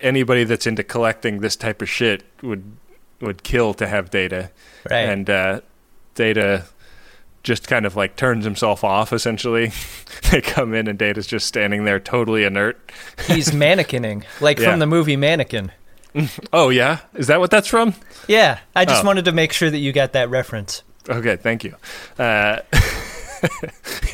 [0.00, 2.76] anybody that's into collecting this type of shit would
[3.24, 4.50] would kill to have data
[4.90, 5.08] Right.
[5.08, 5.60] and uh,
[6.14, 6.64] data
[7.42, 9.72] just kind of like turns himself off essentially
[10.30, 12.78] they come in and data's just standing there totally inert
[13.26, 14.70] He's mannequining, like Yeah.
[14.70, 15.72] from the movie Mannequin.
[16.52, 17.94] oh yeah is that what that's from
[18.28, 19.06] Yeah, I just Oh.
[19.06, 20.82] wanted to make sure that you got that reference.
[21.08, 21.74] okay thank you
[22.18, 22.60] uh,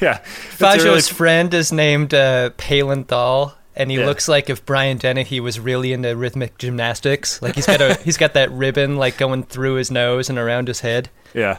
[0.01, 0.18] yeah
[0.57, 4.07] Fajo's really- friend is named uh, Palor Toff, and he Yeah.
[4.07, 7.40] looks like if Brian Dennehy was really into rhythmic gymnastics.
[7.43, 10.69] Like he's got a he's got that ribbon like going through his nose and around
[10.69, 11.09] his head.
[11.35, 11.59] Yeah.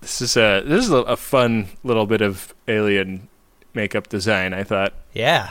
[0.00, 3.28] This is a this is a, a fun little bit of alien
[3.74, 4.52] makeup design.
[4.54, 4.92] I thought.
[5.12, 5.50] Yeah,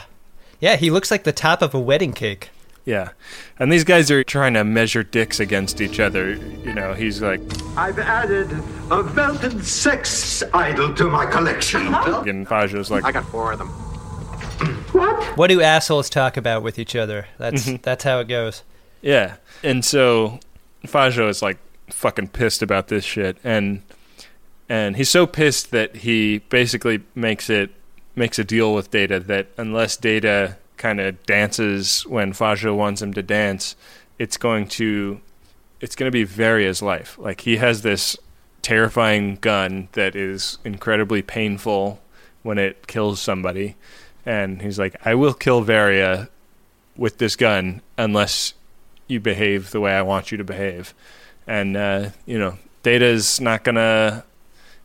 [0.60, 2.50] yeah, he looks like the top of a wedding cake.
[2.86, 3.10] Yeah,
[3.58, 6.34] and these guys are trying to measure dicks against each other.
[6.64, 7.40] You know, he's like,
[7.76, 8.48] I've added
[8.92, 11.82] a belted sex idol to my collection.
[11.86, 13.70] and Fajo's like, I got four of them.
[14.92, 15.36] What?
[15.36, 17.26] What do assholes talk about with each other?
[17.38, 17.76] That's Mm-hmm.
[17.82, 18.62] that's how it goes.
[19.02, 19.36] yeah.
[19.62, 20.40] And so
[20.84, 21.58] Fajo is like
[21.90, 23.82] fucking pissed about this shit, and
[24.68, 27.70] and he's so pissed that he basically makes it
[28.14, 33.12] makes a deal with Data that unless Data kind of dances when Fajo wants him
[33.14, 33.76] to dance,
[34.18, 35.20] it's going to
[35.80, 37.18] it's going to be Varia's life.
[37.18, 38.16] Like he has this
[38.62, 42.00] terrifying gun that is incredibly painful
[42.42, 43.76] when it kills somebody,
[44.26, 46.28] and he's like, "I will kill Varia
[46.96, 48.52] with this gun unless
[49.06, 50.92] you behave the way I want you to behave."
[51.46, 54.24] And uh, you know, Data's not gonna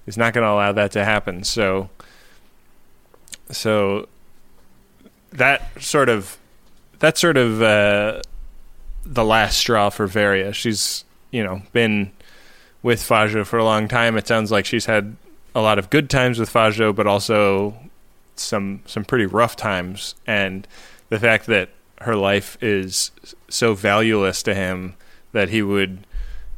[0.05, 1.43] is not gonna allow that to happen.
[1.43, 1.89] So,
[3.49, 4.07] so
[5.31, 6.37] that sort of
[6.99, 8.21] that's sort of uh,
[9.03, 10.53] the last straw for Varia.
[10.53, 12.11] She's you know been
[12.83, 14.17] with Fajo for a long time.
[14.17, 15.15] It sounds like she's had
[15.53, 17.75] a lot of good times with Fajo, but also
[18.35, 20.15] some some pretty rough times.
[20.25, 20.67] And
[21.09, 21.69] the fact that
[22.01, 23.11] her life is
[23.49, 24.95] so valueless to him
[25.33, 26.05] that he would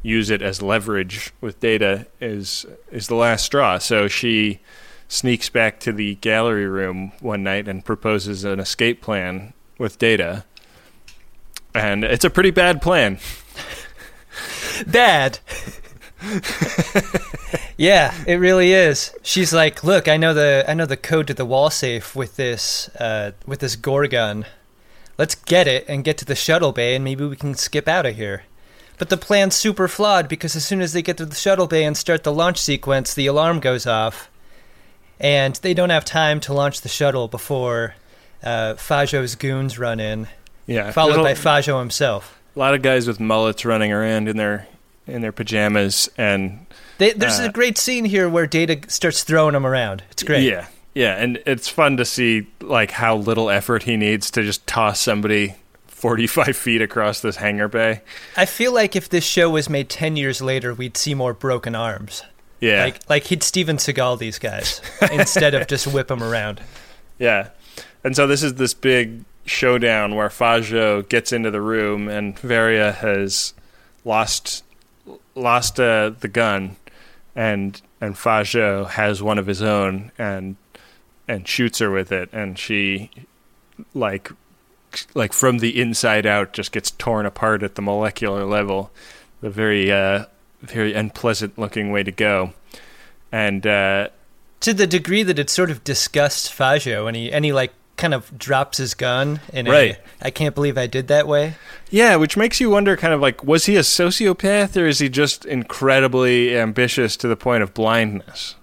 [0.02, 3.78] use it as leverage with Data is is the last straw.
[3.78, 4.60] So she
[5.08, 10.44] sneaks back to the gallery room one night and proposes an escape plan with Data.
[11.74, 13.18] And it's a pretty bad plan.
[14.86, 15.38] Bad.
[17.76, 19.12] Yeah, it really is.
[19.22, 22.36] She's like, "Look, I know the I know the code to the wall safe with
[22.36, 24.44] this uh, with this Gorgon.
[25.18, 28.06] Let's get it and get to the shuttle bay, and maybe we can skip out
[28.06, 28.44] of here."
[28.96, 31.82] But the plan's super flawed because as soon as they get to the shuttle bay
[31.84, 34.30] and start the launch sequence, the alarm goes off,
[35.18, 37.96] and they don't have time to launch the shuttle before
[38.44, 40.28] uh, Fajo's goons run in,
[40.68, 42.38] Yeah, followed by Fajo himself.
[42.54, 44.68] a lot of guys with mullets running around in their
[45.06, 46.66] in their pajamas and
[46.98, 50.02] They, there's Uh, a great scene here where Data starts throwing them around.
[50.10, 50.44] It's great.
[50.44, 54.66] Yeah, yeah, and it's fun to see like how little effort he needs to just
[54.66, 55.56] toss somebody
[55.88, 58.02] forty-five feet across this hangar bay.
[58.36, 61.74] I feel like if this show was made ten years later, we'd see more broken
[61.74, 62.22] arms.
[62.60, 64.80] Yeah, Like like he'd Steven Seagal these guys
[65.12, 66.60] instead of just whip them around.
[67.18, 67.48] yeah,
[68.02, 72.92] and so this is this big showdown where Fajo gets into the room and Varia
[72.92, 73.52] has
[74.04, 74.62] lost
[75.34, 76.76] lost uh, the gun,
[77.34, 80.56] and and Fajo has one of his own and
[81.26, 83.10] and shoots her with it, and she
[83.94, 84.30] like
[85.14, 88.90] like from the inside out just gets torn apart at the molecular level.
[89.42, 90.26] A very uh,
[90.60, 92.54] very unpleasant looking way to go,
[93.30, 94.08] and uh,
[94.60, 98.14] To the degree that it sort of disgusts Fajo, and he and he like kind
[98.14, 99.98] of drops his gun and Right.
[100.20, 101.54] I can't believe I did that way.
[101.90, 105.08] Yeah, which makes you wonder kind of like was he a sociopath or is he
[105.08, 108.56] just incredibly ambitious to the point of blindness?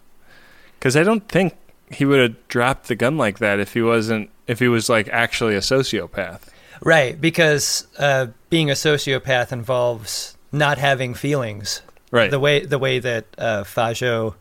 [0.79, 1.55] Cuz I don't think
[1.89, 5.07] he would have dropped the gun like that if he wasn't if he was like
[5.09, 6.41] actually a sociopath.
[6.83, 11.81] Right, because uh, being a sociopath involves not having feelings.
[12.11, 12.31] Right.
[12.31, 14.33] The way the way that uh, Fajo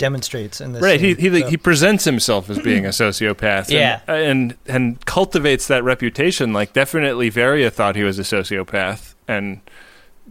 [0.00, 0.82] demonstrates in this.
[0.82, 1.32] Right, he scene.
[1.34, 4.00] he So- he presents himself as being a sociopath, and, Yeah.
[4.08, 6.52] and and cultivates that reputation.
[6.52, 9.60] Like definitely, Varia thought he was a sociopath, and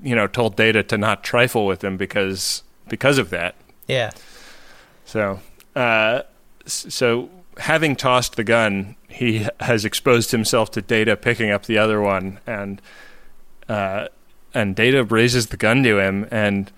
[0.04, 3.56] you know told Data to not trifle with him because because of that.
[3.88, 4.12] yeah.
[5.06, 5.40] So,
[5.76, 6.22] uh,
[6.66, 12.00] so having tossed the gun, he has exposed himself to Data picking up the other
[12.02, 12.82] one, and
[13.68, 14.08] uh,
[14.54, 16.72] and Data raises the gun to him, and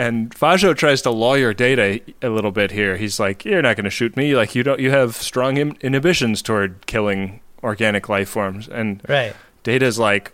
[0.00, 2.96] and Fajo tries to lawyer Data a little bit here.
[2.96, 4.34] He's like, "You're not going to shoot me.
[4.34, 4.80] Like you don't.
[4.80, 9.34] You have strong inhibitions toward killing organic life forms." And Right.
[9.62, 10.32] Data's like,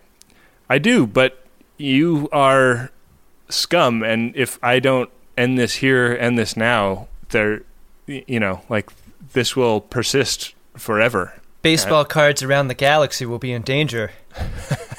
[0.71, 1.45] I do, but
[1.79, 2.93] you are
[3.49, 7.63] scum, and if I don't end this here, end this now, there,
[8.07, 8.91] you know, like
[9.33, 11.35] this will persist forever.
[11.63, 14.13] Baseball uh, cards around the galaxy will be in danger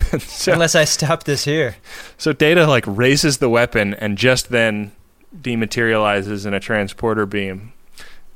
[0.20, 1.76] So, unless I stop this here.
[2.18, 4.92] so Data like raises the weapon and just then
[5.36, 7.72] dematerializes in a transporter beam.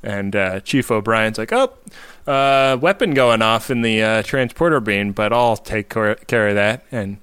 [0.03, 1.73] And uh, Chief O'Brien's like, "Oh,
[2.25, 6.55] uh, weapon going off in the uh, transporter beam, but I'll take care care of
[6.55, 7.17] that." And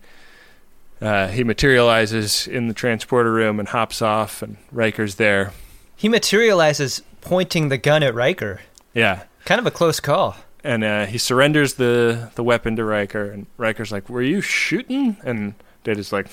[1.01, 5.53] uh, he materializes in the transporter room and hops off, and Riker's there.
[5.97, 8.61] He materializes pointing the gun at Riker.
[8.93, 10.37] Yeah, Kind of a close call.
[10.65, 15.19] And uh, he surrenders the the weapon to Riker, and Riker's like, "Were you shooting?"
[15.23, 16.27] And Data's like,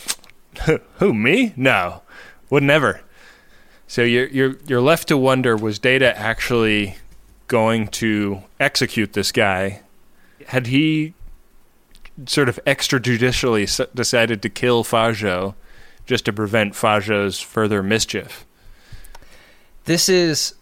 [1.00, 1.54] "Who me?
[1.58, 2.02] No,
[2.50, 3.02] would never."
[3.88, 6.96] So you're you're you're left to wonder: Was Data actually
[7.48, 9.82] going to execute this guy?
[10.48, 11.14] Had he
[12.26, 15.56] sort of extrajudicially decided to kill Fajo
[16.06, 18.46] just to prevent Fajo's further mischief?
[19.86, 20.56] This is,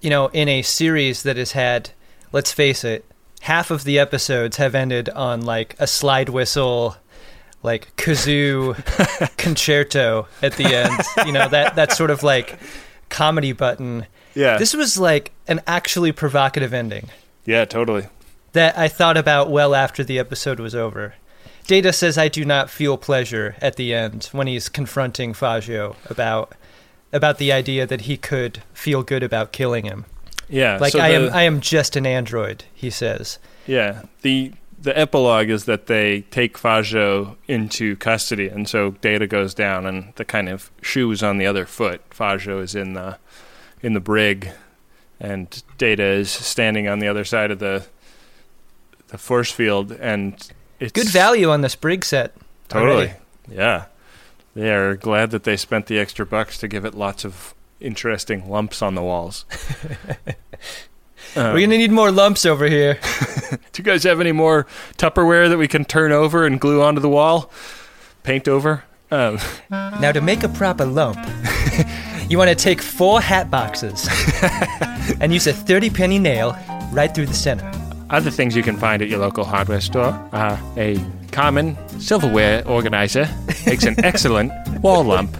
[0.00, 1.90] you know, in a series that has had,
[2.32, 3.04] let's face it,
[3.42, 6.96] half of the episodes have ended on like a slide whistle,
[7.62, 8.74] like kazoo
[9.36, 11.00] concerto at the end.
[11.26, 12.58] You know, that that sort of like
[13.08, 14.06] comedy button.
[14.34, 17.10] Yeah, This was like an actually provocative ending
[17.44, 18.06] yeah, totally.
[18.54, 21.14] that I thought about well after the episode was over.
[21.66, 26.54] Data says I do not feel pleasure at the end when he's confronting Fajo about
[27.12, 30.06] about the idea that he could feel good about killing him.
[30.52, 33.38] Yeah, Like so I am I am just an android, he says.
[33.66, 34.02] Yeah.
[34.20, 39.86] The the epilogue is that they take Fajo into custody and so Data goes down
[39.86, 42.08] and the kind of shoes on the other foot.
[42.10, 43.18] Fajo is in the
[43.80, 44.50] in the brig
[45.18, 47.86] and Data is standing on the other side of the
[49.08, 50.50] the force field and
[50.80, 52.34] it's Good value on this brig set.
[52.68, 52.92] Totally.
[52.92, 53.12] already.
[53.48, 53.84] Yeah.
[54.54, 58.48] They are glad that they spent the extra bucks to give it lots of interesting
[58.48, 59.44] lumps on the walls.
[61.34, 62.98] Um, We're gonna need more lumps over here.
[63.72, 64.66] Do you guys have any more
[64.98, 67.50] Tupperware that we can turn over and glue onto the wall?
[68.22, 68.84] Paint over?
[69.10, 69.38] Um,
[69.70, 71.16] Now to make a proper lump,
[72.28, 74.06] you want to take four hat boxes
[75.22, 76.54] and use a thirty penny nail
[76.92, 77.70] right through the center.
[78.10, 80.98] other things you can find at your local hardware store are a
[81.30, 83.26] common silverware organizer
[83.64, 84.52] makes an excellent
[84.82, 85.34] wall lump.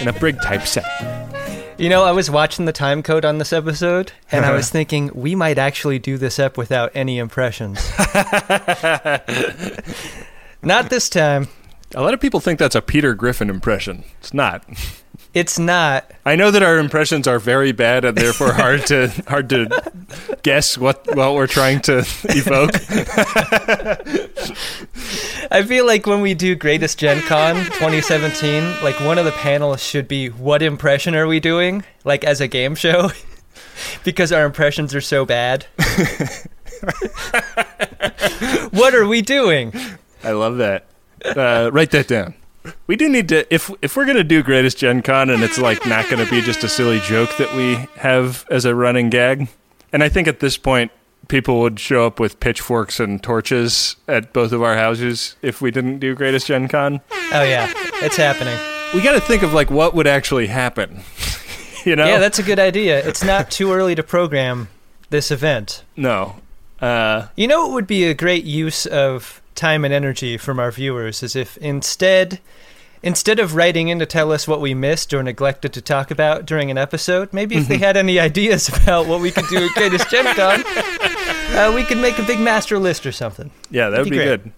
[0.00, 0.84] and a Brig typeset.
[1.78, 5.10] You know, I was watching the time code on this episode, and I was thinking
[5.12, 7.78] we might actually do this up without any impressions.
[10.62, 11.48] Not this time.
[11.94, 14.04] A lot of people think that's a Peter Griffin impression.
[14.20, 14.64] It's not.
[15.36, 16.10] It's not.
[16.24, 19.68] I know that our impressions are very bad and therefore hard to hard to
[20.42, 21.98] guess what what we're trying to
[22.30, 22.70] evoke.
[25.50, 29.82] I feel like when we do Greatest Gen Con 2017, like one of the panels
[29.82, 31.84] should be what impression are we doing?
[32.02, 33.10] Like as a game show?
[34.04, 35.64] because our impressions are so bad.
[38.70, 39.74] what are we doing?
[40.24, 40.86] I love that.
[41.26, 42.32] Uh, write that down.
[42.86, 45.86] We do need to if if we're gonna do Greatest Gen Con and it's like
[45.86, 49.48] not gonna be just a silly joke that we have as a running gag.
[49.92, 50.90] And I think at this point
[51.28, 55.70] people would show up with pitchforks and torches at both of our houses if we
[55.70, 57.00] didn't do Greatest Gen Con.
[57.32, 58.56] Oh yeah, it's happening.
[58.94, 61.00] We got to think of like what would actually happen.
[61.84, 62.06] you know?
[62.06, 63.04] Yeah, that's a good idea.
[63.06, 64.68] It's not too early to program
[65.10, 65.84] this event.
[65.96, 66.36] no.
[66.80, 70.70] Uh, You know, it would be a great use of time and energy from our
[70.70, 72.40] viewers is if instead,
[73.02, 76.46] instead of writing in to tell us what we missed or neglected to talk about
[76.46, 79.70] during an episode, maybe if they had any ideas about what we could do at
[79.72, 80.62] Greatest Gen Con,
[81.56, 83.50] uh, we could make a big master list or something.
[83.70, 84.52] yeah, that would be be good.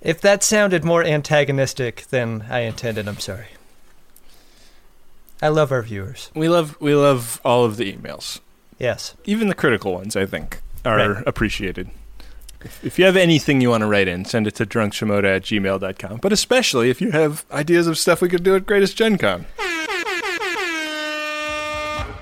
[0.00, 3.46] If that sounded more antagonistic than I intended, I'm sorry.
[5.42, 6.30] I love our viewers.
[6.34, 8.40] We love we love all of the emails.
[8.78, 9.14] Yes.
[9.24, 11.22] Even the critical ones, I think, are Right.
[11.26, 11.90] appreciated.
[12.64, 15.42] If, if you have anything you want to write in, send it to drunkshimoda at
[15.42, 16.18] gmail.com.
[16.18, 19.46] But especially if you have ideas of stuff we could do at Greatest Gen Con.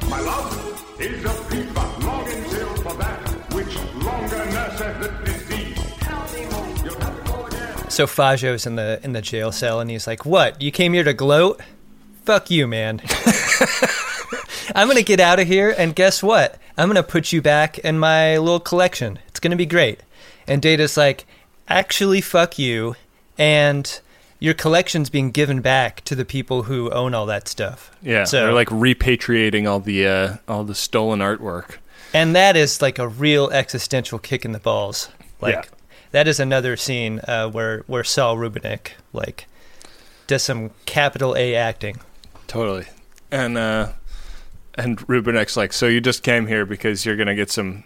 [0.08, 5.78] My love is a fever longing still for that which longer nurseth the disease.
[6.84, 7.90] You'll have to go again.
[7.90, 10.60] So Fajo's in the in the jail cell, and he's like, "What?
[10.60, 11.60] You came here to gloat?
[12.24, 13.00] Fuck you, man!
[14.74, 16.58] I'm gonna get out of here, and guess what?
[16.76, 19.18] I'm gonna put you back in my little collection.
[19.28, 20.00] It's gonna be great."
[20.48, 21.26] And Data's like,
[21.68, 22.94] "Actually, fuck you,
[23.38, 24.00] and
[24.38, 28.44] your collection's being given back to the people who own all that stuff." Yeah, so
[28.44, 31.76] they're like repatriating all the uh, all the stolen artwork.
[32.14, 35.08] And that is like a real existential kick in the balls.
[35.40, 35.62] Like Yeah.
[36.12, 39.46] that is another scene uh, where where Saul Rubinek like
[40.26, 41.98] does some capital A acting.
[42.46, 42.86] Totally.
[43.30, 43.88] And uh
[44.78, 47.84] and Rubinek's like, so you just came here because you're gonna get some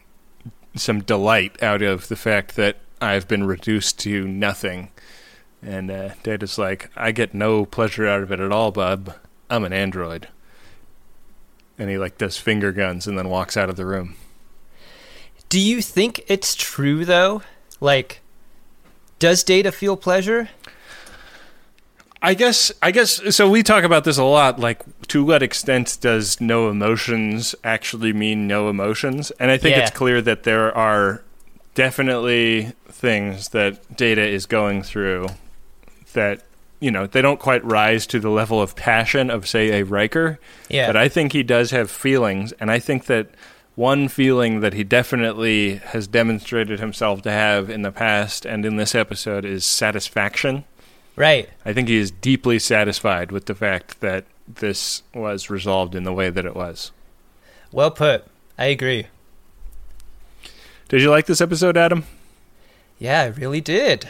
[0.74, 4.90] some delight out of the fact that I've been reduced to nothing.
[5.62, 9.14] And uh, Data's like, I get no pleasure out of it at all, bub.
[9.48, 10.28] I'm an android.
[11.78, 14.16] And he like does finger guns and then walks out of the room.
[15.48, 17.42] Do you think it's true though?
[17.80, 18.20] Like,
[19.18, 20.48] does Data feel pleasure?
[22.22, 25.96] I guess I guess so we talk about this a lot like to what extent
[26.00, 29.30] does no emotions actually mean no emotions?
[29.40, 29.82] And I think Yeah.
[29.82, 31.22] it's clear that there are
[31.74, 35.28] definitely things that data is going through
[36.12, 36.42] that
[36.78, 40.38] you know, they don't quite rise to the level of passion of say a Riker.
[40.70, 40.86] Yeah.
[40.86, 43.28] But I think he does have feelings and I think that
[43.76, 48.76] one feeling that he definitely has demonstrated himself to have in the past and in
[48.76, 50.64] this episode is satisfaction.
[51.16, 51.48] Right.
[51.64, 56.12] I think he is deeply satisfied with the fact that this was resolved in the
[56.12, 56.92] way that it was.
[57.72, 58.24] Well put.
[58.58, 59.06] I agree.
[60.88, 62.04] Did you like this episode, Adam?
[62.98, 64.08] Yeah, I really did.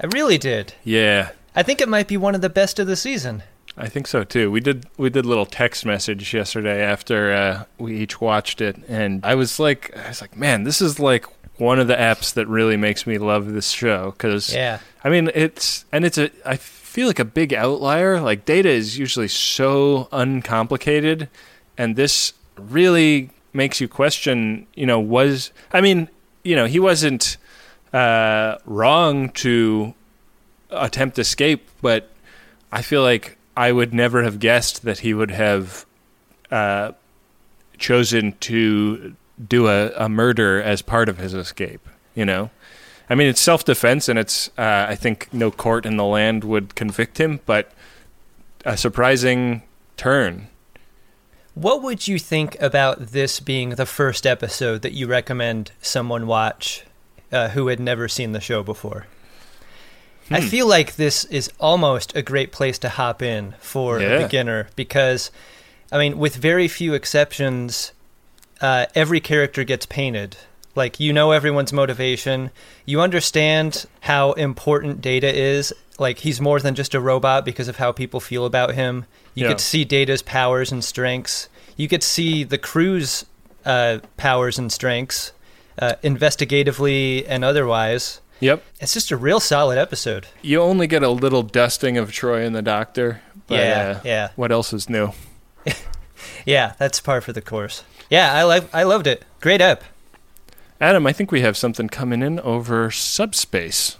[0.00, 0.74] I really did.
[0.82, 3.42] Yeah, I think it might be one of the best of the season.
[3.76, 4.50] I think so too.
[4.50, 8.76] We did we did a little text message yesterday after uh, we each watched it,
[8.88, 11.26] and I was like, I was like, man, this is like
[11.56, 14.80] one of the apps that really makes me love this show because Yeah.
[15.02, 16.30] I mean, it's and it's a.
[16.44, 18.20] I feel like a big outlier.
[18.20, 21.28] Like data is usually so uncomplicated,
[21.76, 24.66] and this really makes you question.
[24.74, 26.08] You know, was I mean,
[26.42, 27.36] you know, he wasn't
[27.92, 29.94] uh, wrong to
[30.70, 32.10] attempt escape, but
[32.72, 35.86] I feel like I would never have guessed that he would have
[36.50, 36.92] uh,
[37.78, 39.14] chosen to
[39.48, 41.86] do a, a murder as part of his escape.
[42.14, 42.50] You know.
[43.10, 46.42] I mean, it's self defense, and it's, uh, I think, no court in the land
[46.44, 47.70] would convict him, but
[48.64, 49.62] a surprising
[49.98, 50.48] turn.
[51.54, 56.84] What would you think about this being the first episode that you recommend someone watch
[57.30, 59.06] uh, who had never seen the show before?
[60.30, 60.46] I Hmm.
[60.48, 64.08] feel like this is almost a great place to hop in for Yeah.
[64.12, 65.30] a beginner because,
[65.92, 67.92] I mean, with very few exceptions,
[68.60, 70.36] uh, every character gets painted.
[70.76, 72.50] Like, you know everyone's motivation,
[72.84, 77.76] you understand how important data is like he's more than just a robot because of
[77.76, 79.04] how people feel about him.
[79.34, 79.50] You Yeah.
[79.50, 81.48] get to see Data's powers and strengths.
[81.76, 83.24] You get to see the crew's
[83.64, 85.32] uh, powers and strengths,
[85.78, 88.20] uh, investigatively and otherwise.
[88.40, 88.62] Yep.
[88.80, 90.26] It's just a real solid episode.
[90.42, 93.22] You only get a little dusting of Troi and the Doctor.
[93.46, 94.28] But, Yeah, uh, yeah.
[94.36, 95.12] What else is new?
[96.46, 97.84] Yeah, that's par for the course.
[98.10, 99.24] Yeah, I like I loved it.
[99.40, 99.82] Great ep.
[100.80, 103.96] Adam, I think we have something coming in over subspace.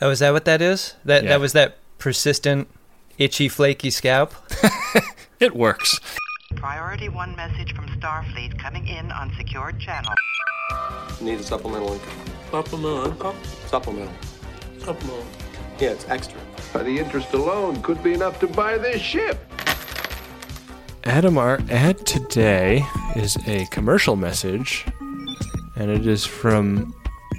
[0.00, 0.94] Oh, is that what that is?
[1.04, 1.30] That Yeah.
[1.30, 2.68] that was that persistent,
[3.18, 4.34] itchy, flaky scalp.
[5.40, 6.00] It works.
[6.56, 10.12] Priority 1 message from Starfleet coming in on secured channel.
[11.20, 12.24] Need a supplemental income.
[12.50, 13.36] Supplemental income?
[13.68, 14.14] Supplemental.
[14.80, 15.24] Supplemental.
[15.78, 16.40] Yeah, it's extra.
[16.72, 19.38] By the interest alone could be enough to buy this ship.
[21.04, 22.84] Adam, our ad today
[23.16, 24.86] is a commercial message,
[25.76, 26.94] and it is from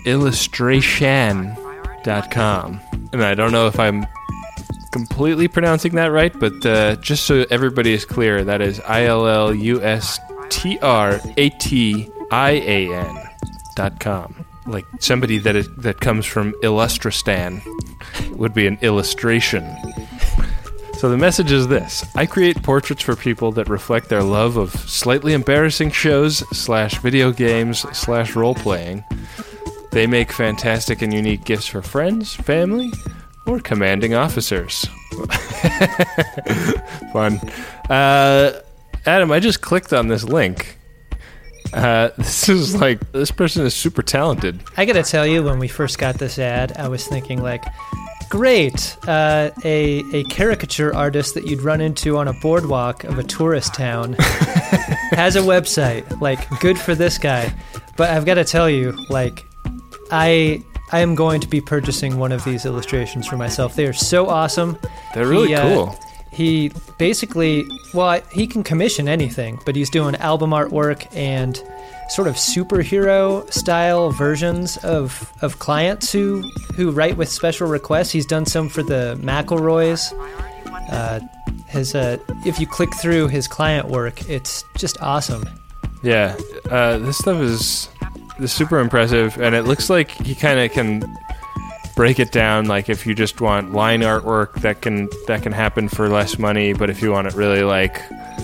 [0.05, 2.79] illustratian.com.
[3.11, 4.05] And I don't know if I'm
[4.91, 9.27] completely pronouncing that right, but uh, just so everybody is clear, that is I L
[9.27, 13.29] L U S T R A T I A N
[13.75, 14.45] dot com.
[14.65, 17.61] Like somebody that is, that comes from Illustristan
[18.37, 19.63] would be an illustration.
[20.99, 24.71] So the message is this: I create portraits for people that reflect their love of
[24.71, 29.05] slightly embarrassing shows slash video games slash role playing.
[29.93, 32.91] They make fantastic and unique gifts for friends, family,
[33.47, 34.87] or commanding officers.
[37.13, 37.39] Fun.
[37.89, 38.59] Uh,
[39.05, 40.77] Adam, I just clicked on this link.
[41.71, 44.61] Uh, this is like this person is super talented.
[44.75, 47.63] I gotta tell you, when we first got this ad, I was thinking like,
[48.29, 53.23] great, uh, a a caricature artist that you'd run into on a boardwalk of a
[53.23, 54.13] tourist town
[55.11, 56.21] has a website.
[56.21, 57.53] Like, good for this guy.
[57.97, 59.45] But I've got to tell you, like,
[60.11, 63.75] I I am going to be purchasing one of these illustrations for myself.
[63.75, 64.77] They are so awesome.
[65.13, 65.99] They're really He, uh, cool.
[66.31, 71.61] He basically, well, he can commission anything, but he's doing album artwork and
[72.09, 76.41] sort of superhero style versions of, of clients who
[76.75, 78.11] who write with special requests.
[78.11, 80.11] He's done some for the McElroys.
[80.91, 81.19] Uh,
[81.67, 85.47] his uh, if you click through his client work, it's just awesome.
[86.01, 86.37] Yeah,
[86.69, 87.89] uh, this stuff is,
[88.39, 91.03] is super impressive, and it looks like he kind of can
[91.95, 92.65] break it down.
[92.65, 96.73] Like if you just want line artwork, that can that can happen for less money.
[96.73, 98.01] But if you want it really like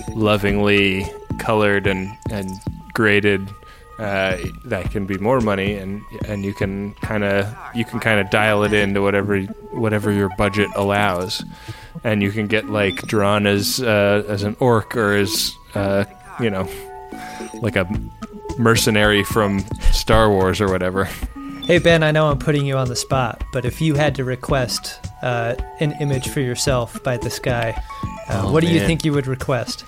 [0.10, 1.10] lovingly
[1.40, 2.52] colored and and
[2.96, 3.48] graded,
[4.00, 8.20] uh, that can be more money, and and you can kind of you can kind
[8.20, 9.40] of dial it into whatever
[9.72, 11.44] whatever your budget allows,
[12.04, 16.04] and you can get like drawn as uh, as an orc or as uh,
[16.40, 16.68] you know
[17.62, 17.88] like a
[18.58, 19.60] mercenary from
[19.92, 21.08] Star Wars or whatever.
[21.66, 24.24] Hey Ben, I know I'm putting you on the spot, but if you had to
[24.24, 27.82] request uh, an image for yourself by this guy,
[28.30, 29.84] uh, Oh, what do you think you would request?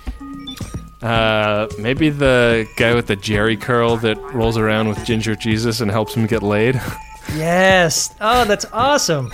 [1.02, 5.92] Uh, maybe the guy with the Jerry curl that rolls around with Ginger Jesus and
[5.92, 6.82] helps him get laid.
[7.36, 8.16] Yes.
[8.22, 9.26] Oh, that's awesome.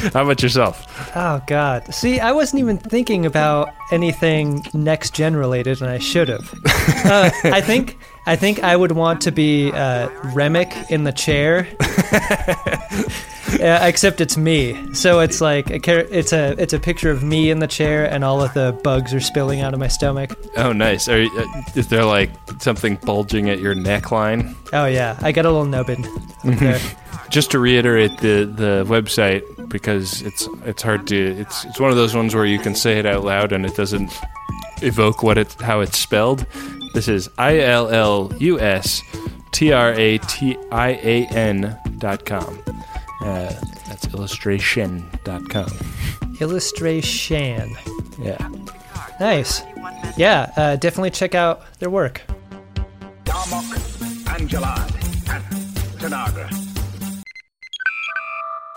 [0.12, 0.86] How about yourself?
[1.16, 1.92] Oh God!
[1.94, 6.52] See, I wasn't even thinking about anything next gen related, and I should have.
[7.04, 11.66] uh, I think I think I would want to be uh, Remmick in the chair,
[13.60, 14.94] uh, except it's me.
[14.94, 18.04] So it's like a char- it's a it's a picture of me in the chair,
[18.10, 20.30] and all of the bugs are spilling out of my stomach.
[20.56, 21.08] Oh, nice.
[21.08, 22.30] Are, you- uh, is there like
[22.60, 24.54] something bulging at your neckline?
[24.72, 26.80] Oh yeah, I got a little nubbin up there.
[27.28, 31.96] Just to reiterate the the website because it's it's hard to it's it's one of
[31.96, 34.12] those ones where you can say it out loud and it doesn't
[34.82, 36.44] evoke what it how it's spelled.
[36.94, 39.00] This is I L L U S
[39.52, 42.58] T R A T I A N dot com.
[43.22, 43.52] Uh,
[43.86, 45.70] that's illustration dot com.
[46.40, 47.76] Illustration.
[48.18, 48.48] Yeah.
[49.20, 49.62] Nice.
[50.16, 52.22] Yeah, uh, definitely check out their work.
[53.24, 54.90] Darmok, and Jalad,
[55.30, 55.44] and
[56.00, 56.59] Tanagra.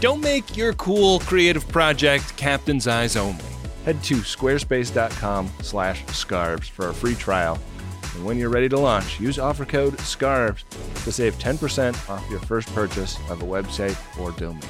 [0.00, 3.42] Don't make your cool creative project captain's eyes only.
[3.84, 7.58] Head to squarespace.com/scarves for a free trial.
[8.14, 10.64] And when you're ready to launch, use offer code SCARVES
[11.04, 14.60] to save 10% off your first purchase of a website or domain.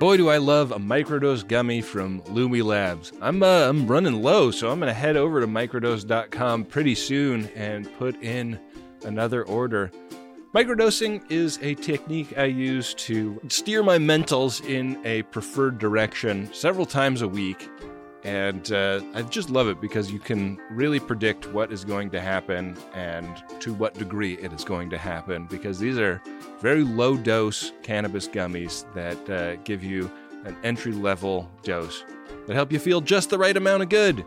[0.00, 3.12] Boy, do I love a microdose gummy from Lumi Labs.
[3.20, 7.92] I'm uh, I'm running low, so I'm gonna head over to microdose.com pretty soon and
[7.96, 8.58] put in
[9.04, 9.92] another order.
[10.54, 16.86] Microdosing is a technique I use to steer my mentals in a preferred direction several
[16.86, 17.68] times a week.
[18.22, 22.20] And uh, I just love it because you can really predict what is going to
[22.20, 25.46] happen and to what degree it is going to happen.
[25.46, 26.22] Because these are
[26.60, 30.08] very low dose cannabis gummies that uh, give you
[30.44, 32.04] an entry level dose
[32.46, 34.24] that help you feel just the right amount of good.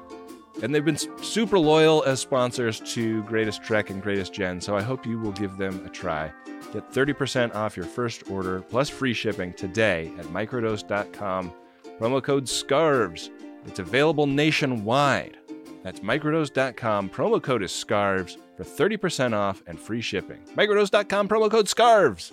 [0.62, 4.82] And they've been super loyal as sponsors to Greatest Trek and Greatest Gen, so I
[4.82, 6.32] hope you will give them a try.
[6.74, 11.54] Get 30% off your first order plus free shipping today at microdose.com.
[12.00, 13.30] Promo code SCARVES.
[13.66, 15.38] It's available nationwide.
[15.84, 17.10] That's microdose.com.
[17.10, 20.40] Promo code is SCARVES for 30% off and free shipping.
[20.56, 22.32] Microdose.com, promo code SCARVES.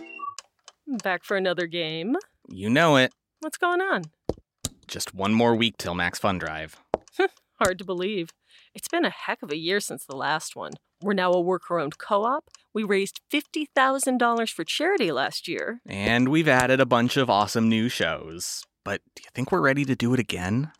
[1.03, 2.17] Back for another game.
[2.49, 3.13] You know it.
[3.41, 4.05] What's going on?
[4.87, 6.77] Just one more week till Max Fun Drive.
[7.65, 8.29] Hard to believe.
[8.75, 10.73] It's been a heck of a year since the last one.
[11.01, 12.51] We're now a worker owned co op.
[12.75, 15.81] We raised $50,000 for charity last year.
[15.87, 18.65] And we've added a bunch of awesome new shows.
[18.85, 20.73] But do you think we're ready to do it again?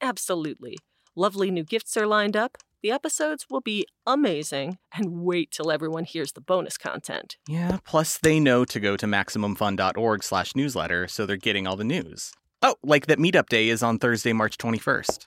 [0.00, 0.76] Absolutely.
[1.16, 2.58] Lovely new gifts are lined up.
[2.80, 4.78] The episodes will be amazing.
[4.92, 7.38] And wait till everyone hears the bonus content.
[7.48, 11.82] Yeah, plus they know to go to MaximumFun.org slash newsletter, so they're getting all the
[11.82, 12.30] news.
[12.62, 15.26] Oh, like that meetup day is on Thursday, March 21st.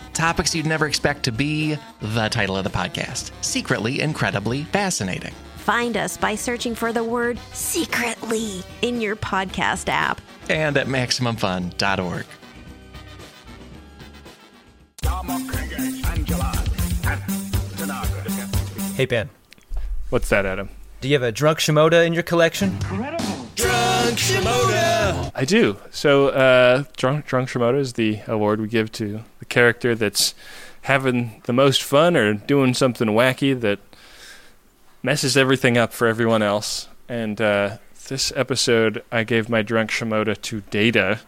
[0.13, 5.33] Topics you'd never expect to be the title of the podcast Secretly Incredibly Fascinating.
[5.57, 10.19] Find us by searching for the word secretly in your podcast app.
[10.49, 12.25] And at MaximumFun.org.
[18.95, 19.29] Hey, Ben.
[20.09, 20.69] What's that, Adam?
[20.99, 22.71] Do you have a drunk Shimoda in your collection?
[22.73, 23.47] Incredible.
[23.55, 25.31] Drunk Shimoda!
[25.33, 25.77] I do.
[25.89, 30.33] So, uh, Drunk, Drunk Shimoda is the award we give to the character that's
[30.83, 33.79] having the most fun or doing something wacky that
[35.03, 36.87] messes everything up for everyone else.
[37.07, 37.77] And uh,
[38.07, 41.19] this episode, I gave my Drunk Shimoda to Data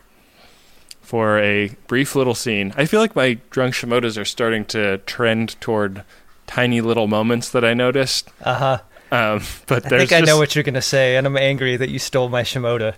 [1.01, 2.73] for a brief little scene.
[2.75, 6.03] I feel like my Drunk Shimodas are starting to trend toward
[6.47, 8.29] tiny little moments that I noticed.
[8.41, 8.79] Uh huh.
[9.11, 11.99] Um, but I think I know what you're gonna say, and I'm angry that you
[11.99, 12.95] stole my Shimoda.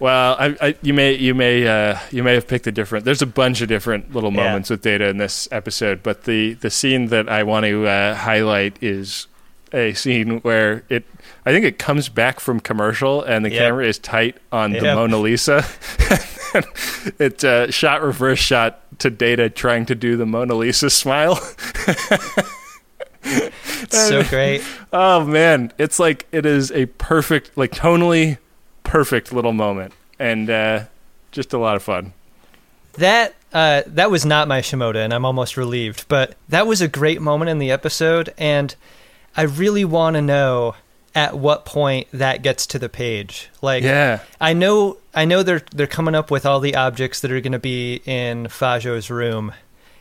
[0.00, 3.04] Well, I, I, you may you may uh, you may have picked a different.
[3.04, 4.44] There's a bunch of different little Yeah.
[4.44, 8.14] moments with Data in this episode, but the the scene that I want to uh,
[8.14, 9.28] highlight is
[9.72, 11.04] a scene where it.
[11.46, 13.58] I think it comes back from commercial, and the Yep.
[13.60, 15.64] camera is tight on the Mona Lisa.
[17.18, 21.38] it's uh, shot reverse shot to Data trying to do the Mona Lisa smile.
[23.24, 24.62] It's so great.
[24.92, 28.38] Oh man, it's like it is a perfect, like tonally
[28.92, 30.84] perfect little moment, and uh,
[31.30, 32.12] just a lot of fun.
[32.98, 36.06] That uh, that was not my Shimoda, and I'm almost relieved.
[36.08, 38.74] But that was a great moment in the episode, and
[39.34, 40.74] I really want to know
[41.14, 43.48] at what point that gets to the page.
[43.62, 44.20] Like, Yeah.
[44.40, 47.52] I know, I know they're they're coming up with all the objects that are going
[47.52, 49.54] to be in Fajo's room,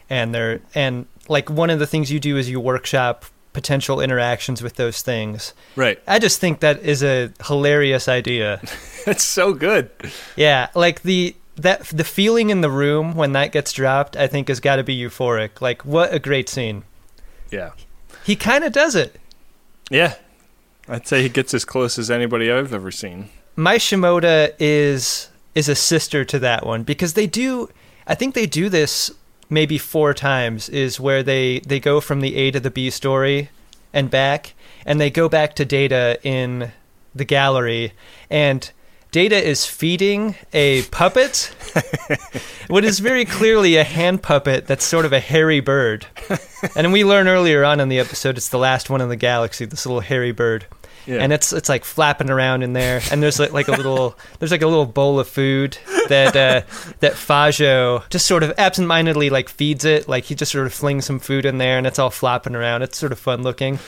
[0.10, 3.24] and they're and like one of the things you do is you workshop
[3.54, 5.54] potential interactions with those things.
[5.76, 6.02] Right.
[6.08, 8.62] I just think that is a hilarious idea.
[9.08, 9.90] it's so good.
[10.36, 14.48] Yeah, like the that the feeling in the room when that gets dropped, I think
[14.48, 15.62] has got to be euphoric.
[15.62, 16.84] Like what a great scene.
[17.52, 17.72] Yeah.
[18.24, 19.20] He kind of does it.
[19.90, 20.16] Yeah,
[20.88, 23.30] I'd say he gets as close as anybody I've ever seen.
[23.56, 27.70] My Shimoda is is a sister to that one because they do
[28.08, 29.12] I think they do this
[29.52, 33.50] maybe four times is where they they go from the A to the B story
[33.94, 34.54] and back
[34.86, 36.72] and they go back to data in
[37.14, 37.94] the gallery
[38.30, 38.72] and
[39.12, 41.54] Data is feeding a puppet,
[42.70, 46.06] what is very clearly a hand puppet that's sort of a hairy bird.
[46.78, 49.66] And we learn earlier on in the episode it's the last one in the galaxy,
[49.66, 50.66] this little hairy bird.
[51.06, 51.18] Yeah.
[51.18, 54.52] And it's it's like flapping around in there, and there's like, like a little there's
[54.52, 55.78] like a little bowl of food
[56.10, 56.62] that uh,
[57.00, 61.06] that Fajo just sort of absentmindedly like feeds it, like he just sort of flings
[61.06, 62.82] some food in there, and it's all flapping around.
[62.82, 63.80] It's sort of fun looking.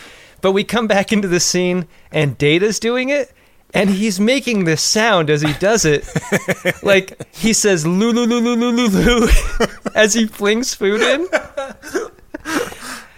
[0.41, 3.31] But we come back into the scene, and Data's doing it,
[3.73, 6.05] and he's making this sound as he does it.
[6.83, 9.27] like he says "loo loo loo loo loo loo loo"
[9.95, 11.27] as he flings food in.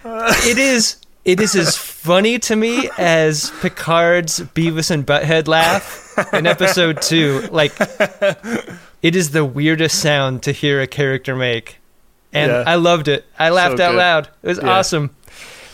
[0.04, 6.46] It is it is as funny to me as Picard's Beavis and Butthead laugh in
[6.46, 7.40] episode two.
[7.50, 7.72] Like
[9.02, 11.78] it is the weirdest sound to hear a character make.
[12.32, 12.64] And Yeah.
[12.66, 13.24] I loved it.
[13.38, 14.28] I laughed So out loud.
[14.42, 14.70] It was Yeah.
[14.70, 15.10] awesome.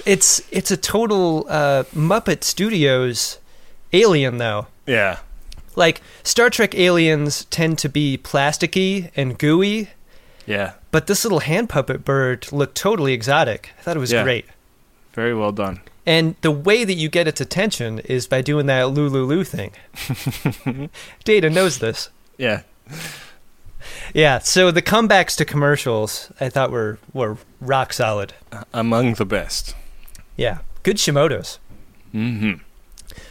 [0.04, 3.38] It's it's a total uh, Muppet Studios
[3.92, 4.66] alien though.
[4.86, 5.18] Yeah.
[5.76, 9.88] Like Star Trek aliens tend to be plasticky and gooey,
[10.46, 10.72] Yeah.
[10.90, 13.70] but this little hand puppet bird looked totally exotic.
[13.78, 14.22] I thought it was Yeah.
[14.24, 14.46] great.
[15.12, 15.80] Very well done.
[16.04, 19.72] And the way that you get its attention is by doing that Lulu Lulu thing.
[21.24, 22.08] Data knows this.
[22.38, 22.62] Yeah.
[24.14, 28.34] Yeah, so the comebacks to commercials I thought were were rock solid.
[28.72, 29.74] Among the best.
[30.36, 31.58] Yeah, good Shimodas.
[32.14, 32.62] Mm-hmm.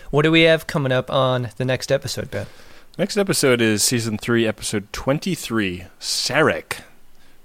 [0.10, 2.48] What do we have coming up on the next episode, Ben?
[2.98, 5.86] Next episode is season three, episode twenty-three.
[6.00, 6.82] Sarek.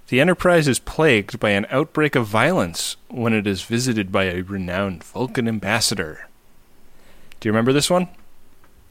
[0.09, 4.43] The Enterprise is plagued by an outbreak of violence when it is visited by a
[4.43, 6.29] renowned Vulcan ambassador.
[7.41, 8.09] Do you remember this one?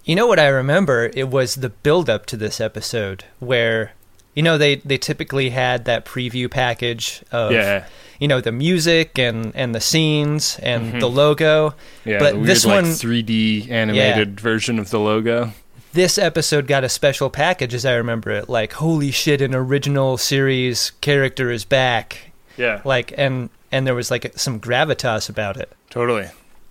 [0.03, 1.09] You know what I remember?
[1.13, 3.93] It was the build up to this episode where
[4.35, 7.85] you know they they typically had that preview package of Yeah.
[8.19, 10.99] you know the music and and the scenes and Mhm.
[10.99, 11.73] the logo.
[12.03, 15.53] Yeah, but the weird, this like, one 3D animated version of the logo.
[15.95, 18.47] This episode got a special package as I remember it.
[18.47, 22.31] Like, holy shit, an original series character is back.
[22.57, 22.81] Yeah.
[22.85, 25.71] Like and and there was like some gravitas about it.
[25.89, 26.27] Totally.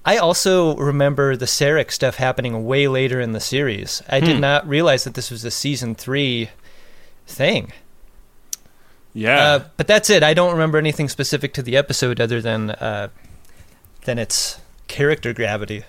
[0.07, 4.03] I also remember the Sarek stuff happening way later in the series.
[4.09, 4.41] I did Hmm.
[4.41, 6.51] not realize that this was a season three
[7.27, 7.73] thing.
[9.15, 9.39] Yeah.
[9.43, 10.23] Uh, but that's it.
[10.23, 13.09] I don't remember anything specific to the episode other than uh,
[14.05, 14.59] than its
[14.89, 15.85] character gravity.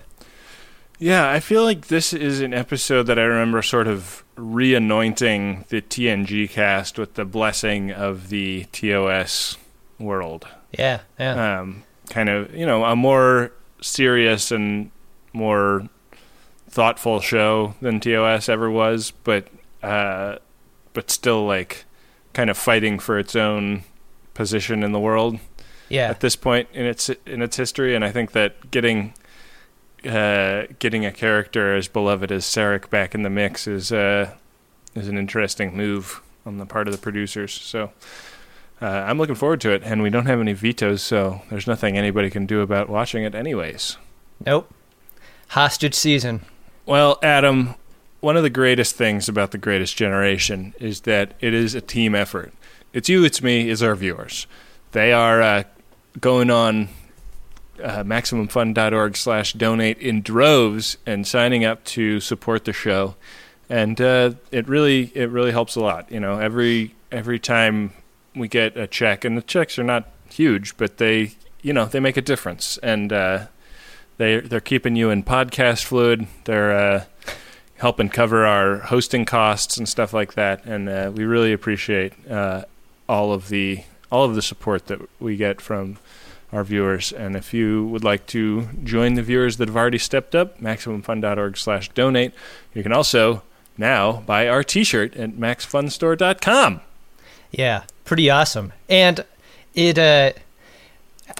[0.98, 5.82] Yeah, I feel like this is an episode that I remember sort of re-anointing the
[5.82, 9.58] TNG cast with the blessing of the TOS
[9.98, 10.46] world.
[10.72, 11.60] Yeah, yeah.
[11.60, 14.90] Um, kind of, you know, a more serious and
[15.32, 15.88] more
[16.68, 19.48] thoughtful show than TOS ever was, but
[19.82, 20.36] uh,
[20.92, 21.84] but still like
[22.32, 23.82] kind of fighting for its own
[24.34, 25.38] position in the world.
[25.88, 26.08] Yeah.
[26.08, 29.14] At this point in its in its history, and I think that getting
[30.06, 34.34] uh, getting a character as beloved as Sarek back in the mix is uh,
[34.94, 37.52] is an interesting move on the part of the producers.
[37.52, 37.92] So
[38.80, 41.96] uh, I'm looking forward to it, and we don't have any vetoes, so there's nothing
[41.96, 43.96] anybody can do about watching it, anyways.
[44.44, 44.72] Nope.
[45.48, 46.42] Hostage season.
[46.84, 47.74] Well, Adam,
[48.20, 52.14] one of the greatest things about the Greatest Generation is that it is a team
[52.14, 52.52] effort.
[52.92, 54.46] It's you, it's me, it's our viewers.
[54.92, 55.62] They are uh,
[56.20, 56.88] going on
[57.80, 63.16] uh, maximumfun.org slash donate in droves and signing up to support the show.
[63.68, 67.92] And uh, it really it really helps a lot you know every every time
[68.34, 72.00] we get a check and the checks are not huge but they you know they
[72.00, 72.78] make a difference.
[72.78, 73.46] And uh,
[74.18, 76.26] they they're keeping you in podcast fluid.
[76.44, 77.04] They're uh,
[77.78, 80.64] helping cover our hosting costs and stuff like that.
[80.64, 82.64] And uh, we really appreciate uh,
[83.08, 85.98] all of the all of the support that we get from
[86.52, 87.12] our viewers.
[87.12, 91.56] And if you would like to join the viewers that have already stepped up, MaximumFun.org
[91.56, 92.32] slash donate.
[92.74, 93.42] You can also
[93.76, 96.80] now buy our t-shirt at MaxFunStore.com.
[97.50, 98.72] Yeah, pretty awesome.
[98.88, 99.24] And
[99.74, 100.32] it, uh,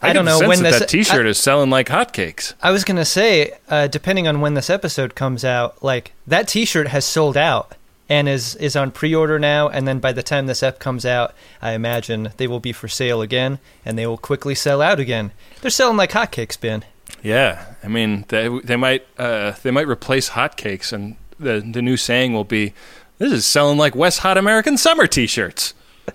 [0.02, 2.54] I, don't know when that, this that t-shirt I, is selling like hotcakes.
[2.60, 6.88] I was gonna say, uh, depending on when this episode comes out, like that T-shirt
[6.88, 7.72] has sold out
[8.08, 9.68] and is is on pre-order now.
[9.68, 12.88] And then by the time this ep comes out, I imagine they will be for
[12.88, 15.32] sale again, and they will quickly sell out again.
[15.60, 16.84] They're selling like hotcakes, Ben.
[17.22, 21.96] Yeah, I mean they they might uh, they might replace hotcakes, and the the new
[21.96, 22.74] saying will be,
[23.18, 25.74] "This is selling like Wet Hot American Summer T-shirts."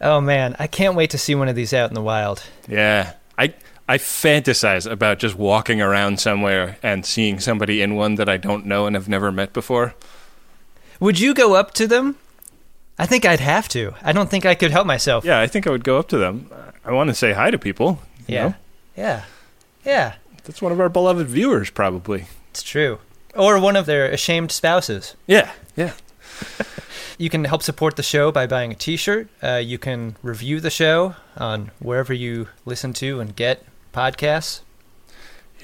[0.00, 2.42] Oh man, I can't wait to see one of these out in the wild.
[2.68, 3.54] Yeah, I
[3.88, 8.66] I fantasize about just walking around somewhere and seeing somebody in one that I don't
[8.66, 9.94] know and have never met before.
[11.00, 12.16] Would you go up to them?
[12.98, 13.94] I think I'd have to.
[14.02, 15.24] I don't think I could help myself.
[15.24, 16.50] Yeah, I think I would go up to them.
[16.84, 18.00] I want to say hi to people.
[18.26, 18.42] you Yeah.
[18.48, 18.54] know?
[18.96, 19.22] Yeah.
[19.84, 20.14] Yeah.
[20.44, 22.26] That's one of our beloved viewers, probably.
[22.50, 22.98] It's true.
[23.34, 25.14] or one of their ashamed spouses.
[25.26, 25.92] Yeah, yeah.
[27.18, 29.28] You can help support the show by buying a T-shirt.
[29.42, 34.60] Uh, you can review the show on wherever you listen to and get podcasts.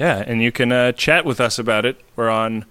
[0.00, 2.00] Yeah, and you can uh, chat with us about it.
[2.16, 2.64] We're on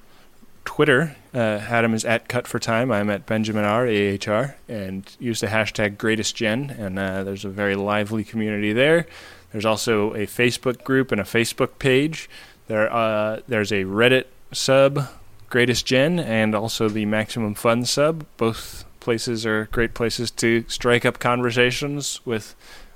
[0.66, 1.16] Twitter.
[1.34, 2.92] Uh, Adam is at Cut for Time.
[2.92, 6.76] I'm at Benjamin R A H R, and use the hashtag Greatest Gen.
[6.78, 9.08] And uh, there's a very lively community there.
[9.52, 12.30] There's also a Facebook group and a Facebook page.
[12.68, 15.08] There, uh, there's a Reddit sub,
[15.50, 18.26] Greatest Gen, and also the Maximum Fun sub.
[18.38, 22.56] Both places are great places to strike up conversations with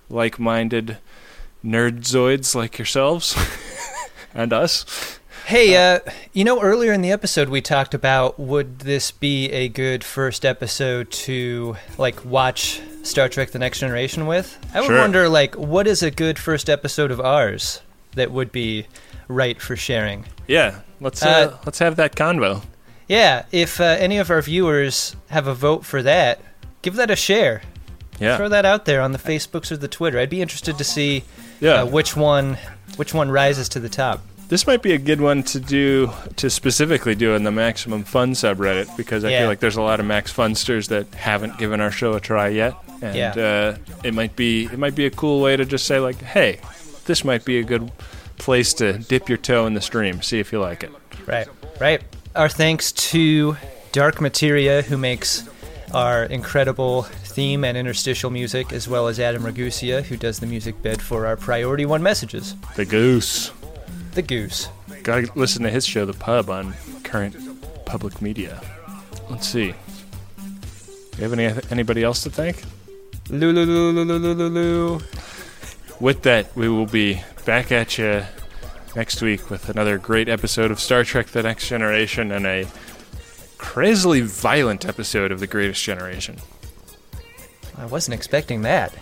[0.09, 0.97] like-minded
[1.63, 3.35] nerdzoids like yourselves
[4.33, 5.19] and us.
[5.45, 5.99] Hey, uh,
[6.33, 10.43] you know, earlier in the episode we talked about would this be a good first
[10.43, 14.57] episode to like watch Star Trek: The Next Generation with?
[14.73, 14.97] I would Sure.
[14.97, 17.81] wonder, like, what is a good first episode of ours
[18.15, 18.87] that would be
[19.27, 20.25] right for sharing?
[20.47, 22.63] Yeah, let's uh, Uh, let's have that convo.
[23.07, 26.39] Yeah, if uh, any of our viewers have a vote for that,
[26.81, 27.61] give that a share.
[28.19, 28.35] Yeah.
[28.37, 30.17] Throw that out there on the Facebooks or the Twitter.
[30.17, 31.23] I'd be interested to see
[31.59, 31.81] Yeah.
[31.81, 32.57] uh, which one
[32.95, 34.23] which one rises to the top.
[34.47, 38.33] This might be a good one to do to specifically do in the Maximum Fun
[38.33, 39.39] subreddit because I Yeah.
[39.39, 42.49] feel like there's a lot of Max Funsters that haven't given our show a try
[42.49, 43.31] yet, and Yeah.
[43.31, 46.59] uh, it might be it might be a cool way to just say like, hey,
[47.05, 47.91] this might be a good
[48.37, 50.91] place to dip your toe in the stream, see if you like it.
[51.25, 51.47] Right,
[51.79, 52.01] right.
[52.35, 53.57] Our thanks to
[53.93, 55.43] Dark Materia, who makes
[55.91, 60.81] our incredible theme and interstitial music, as well as Adam Ragusea, who does the music
[60.83, 62.55] bed for our Priority One messages.
[62.75, 63.51] The Goose.
[64.15, 64.69] The Goose.
[65.03, 67.35] Gotta listen to his show, The Pub, on current
[67.85, 68.61] public media.
[69.29, 69.73] Let's see.
[70.37, 72.63] Do you have any anybody else to thank?
[73.29, 74.99] Lulu.
[75.99, 78.23] With that, we will be back at you
[78.95, 82.67] next week with another great episode of Star Trek: The Next Generation and a
[83.57, 86.37] crazily violent episode of The Greatest Generation.
[87.77, 88.93] I wasn't expecting that.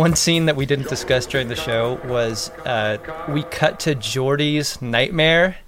[0.00, 2.96] One scene that we didn't discuss during the show was uh,
[3.28, 5.58] we cut to Geordi's nightmare,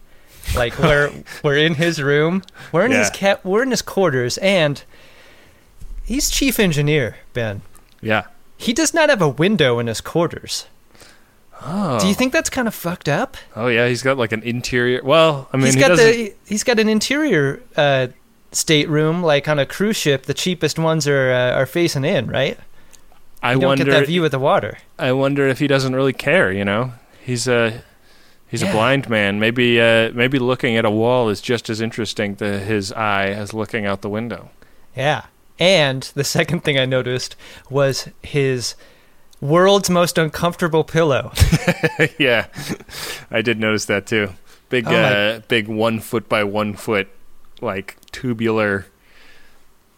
[0.56, 1.10] like where
[1.44, 3.14] we're in his room, we're in his Yeah.
[3.14, 4.82] cat, we're in his quarters, and
[6.04, 7.16] he's chief engineer.
[7.34, 7.60] Ben,
[8.00, 8.24] Yeah.
[8.56, 10.66] he does not have a window in his quarters.
[11.64, 12.00] Oh.
[12.00, 13.36] Do you think that's kind of fucked up?
[13.54, 15.00] Oh yeah, he's got like an interior.
[15.04, 16.06] Well, I mean, he's he got doesn't.
[16.10, 18.08] the he's got an interior uh,
[18.50, 20.22] stateroom like on a cruise ship.
[20.24, 22.58] The cheapest ones are uh, are facing in, right?
[23.42, 23.84] I don't wonder.
[23.84, 24.78] get that view of the water.
[24.98, 26.52] I wonder if he doesn't really care.
[26.52, 26.92] You know,
[27.24, 27.82] he's a
[28.48, 28.70] he's Yeah.
[28.70, 29.40] a blind man.
[29.40, 33.52] Maybe uh, maybe looking at a wall is just as interesting to his eye as
[33.52, 34.50] looking out the window.
[34.96, 35.26] Yeah.
[35.58, 37.36] And the second thing I noticed
[37.70, 38.74] was his
[39.40, 41.32] world's most uncomfortable pillow.
[42.18, 42.46] yeah,
[43.30, 44.30] I did notice that too.
[44.70, 47.08] Big, Oh, uh, big one foot by one foot,
[47.60, 48.86] like tubular,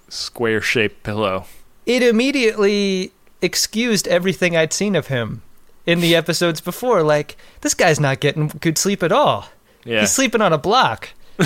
[0.09, 1.47] square shaped pillow.
[1.87, 3.13] It immediately
[3.45, 5.43] excused everything I'd seen of him
[5.87, 7.03] in the episodes before.
[7.03, 9.49] Like, this guy's not getting good sleep at all.
[9.85, 10.01] Yeah.
[10.01, 11.11] He's sleeping on a block.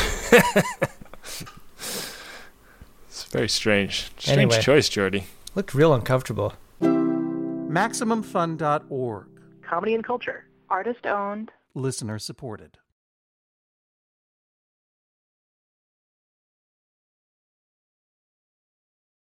[3.11, 4.11] It's very strange.
[4.19, 4.61] Strange Anyway.
[4.63, 5.25] choice, Geordi.
[5.55, 6.55] Looked real uncomfortable.
[6.81, 9.27] MaximumFun.org.
[9.63, 10.45] Comedy and culture.
[10.71, 11.51] Artist owned.
[11.75, 12.79] Listener supported.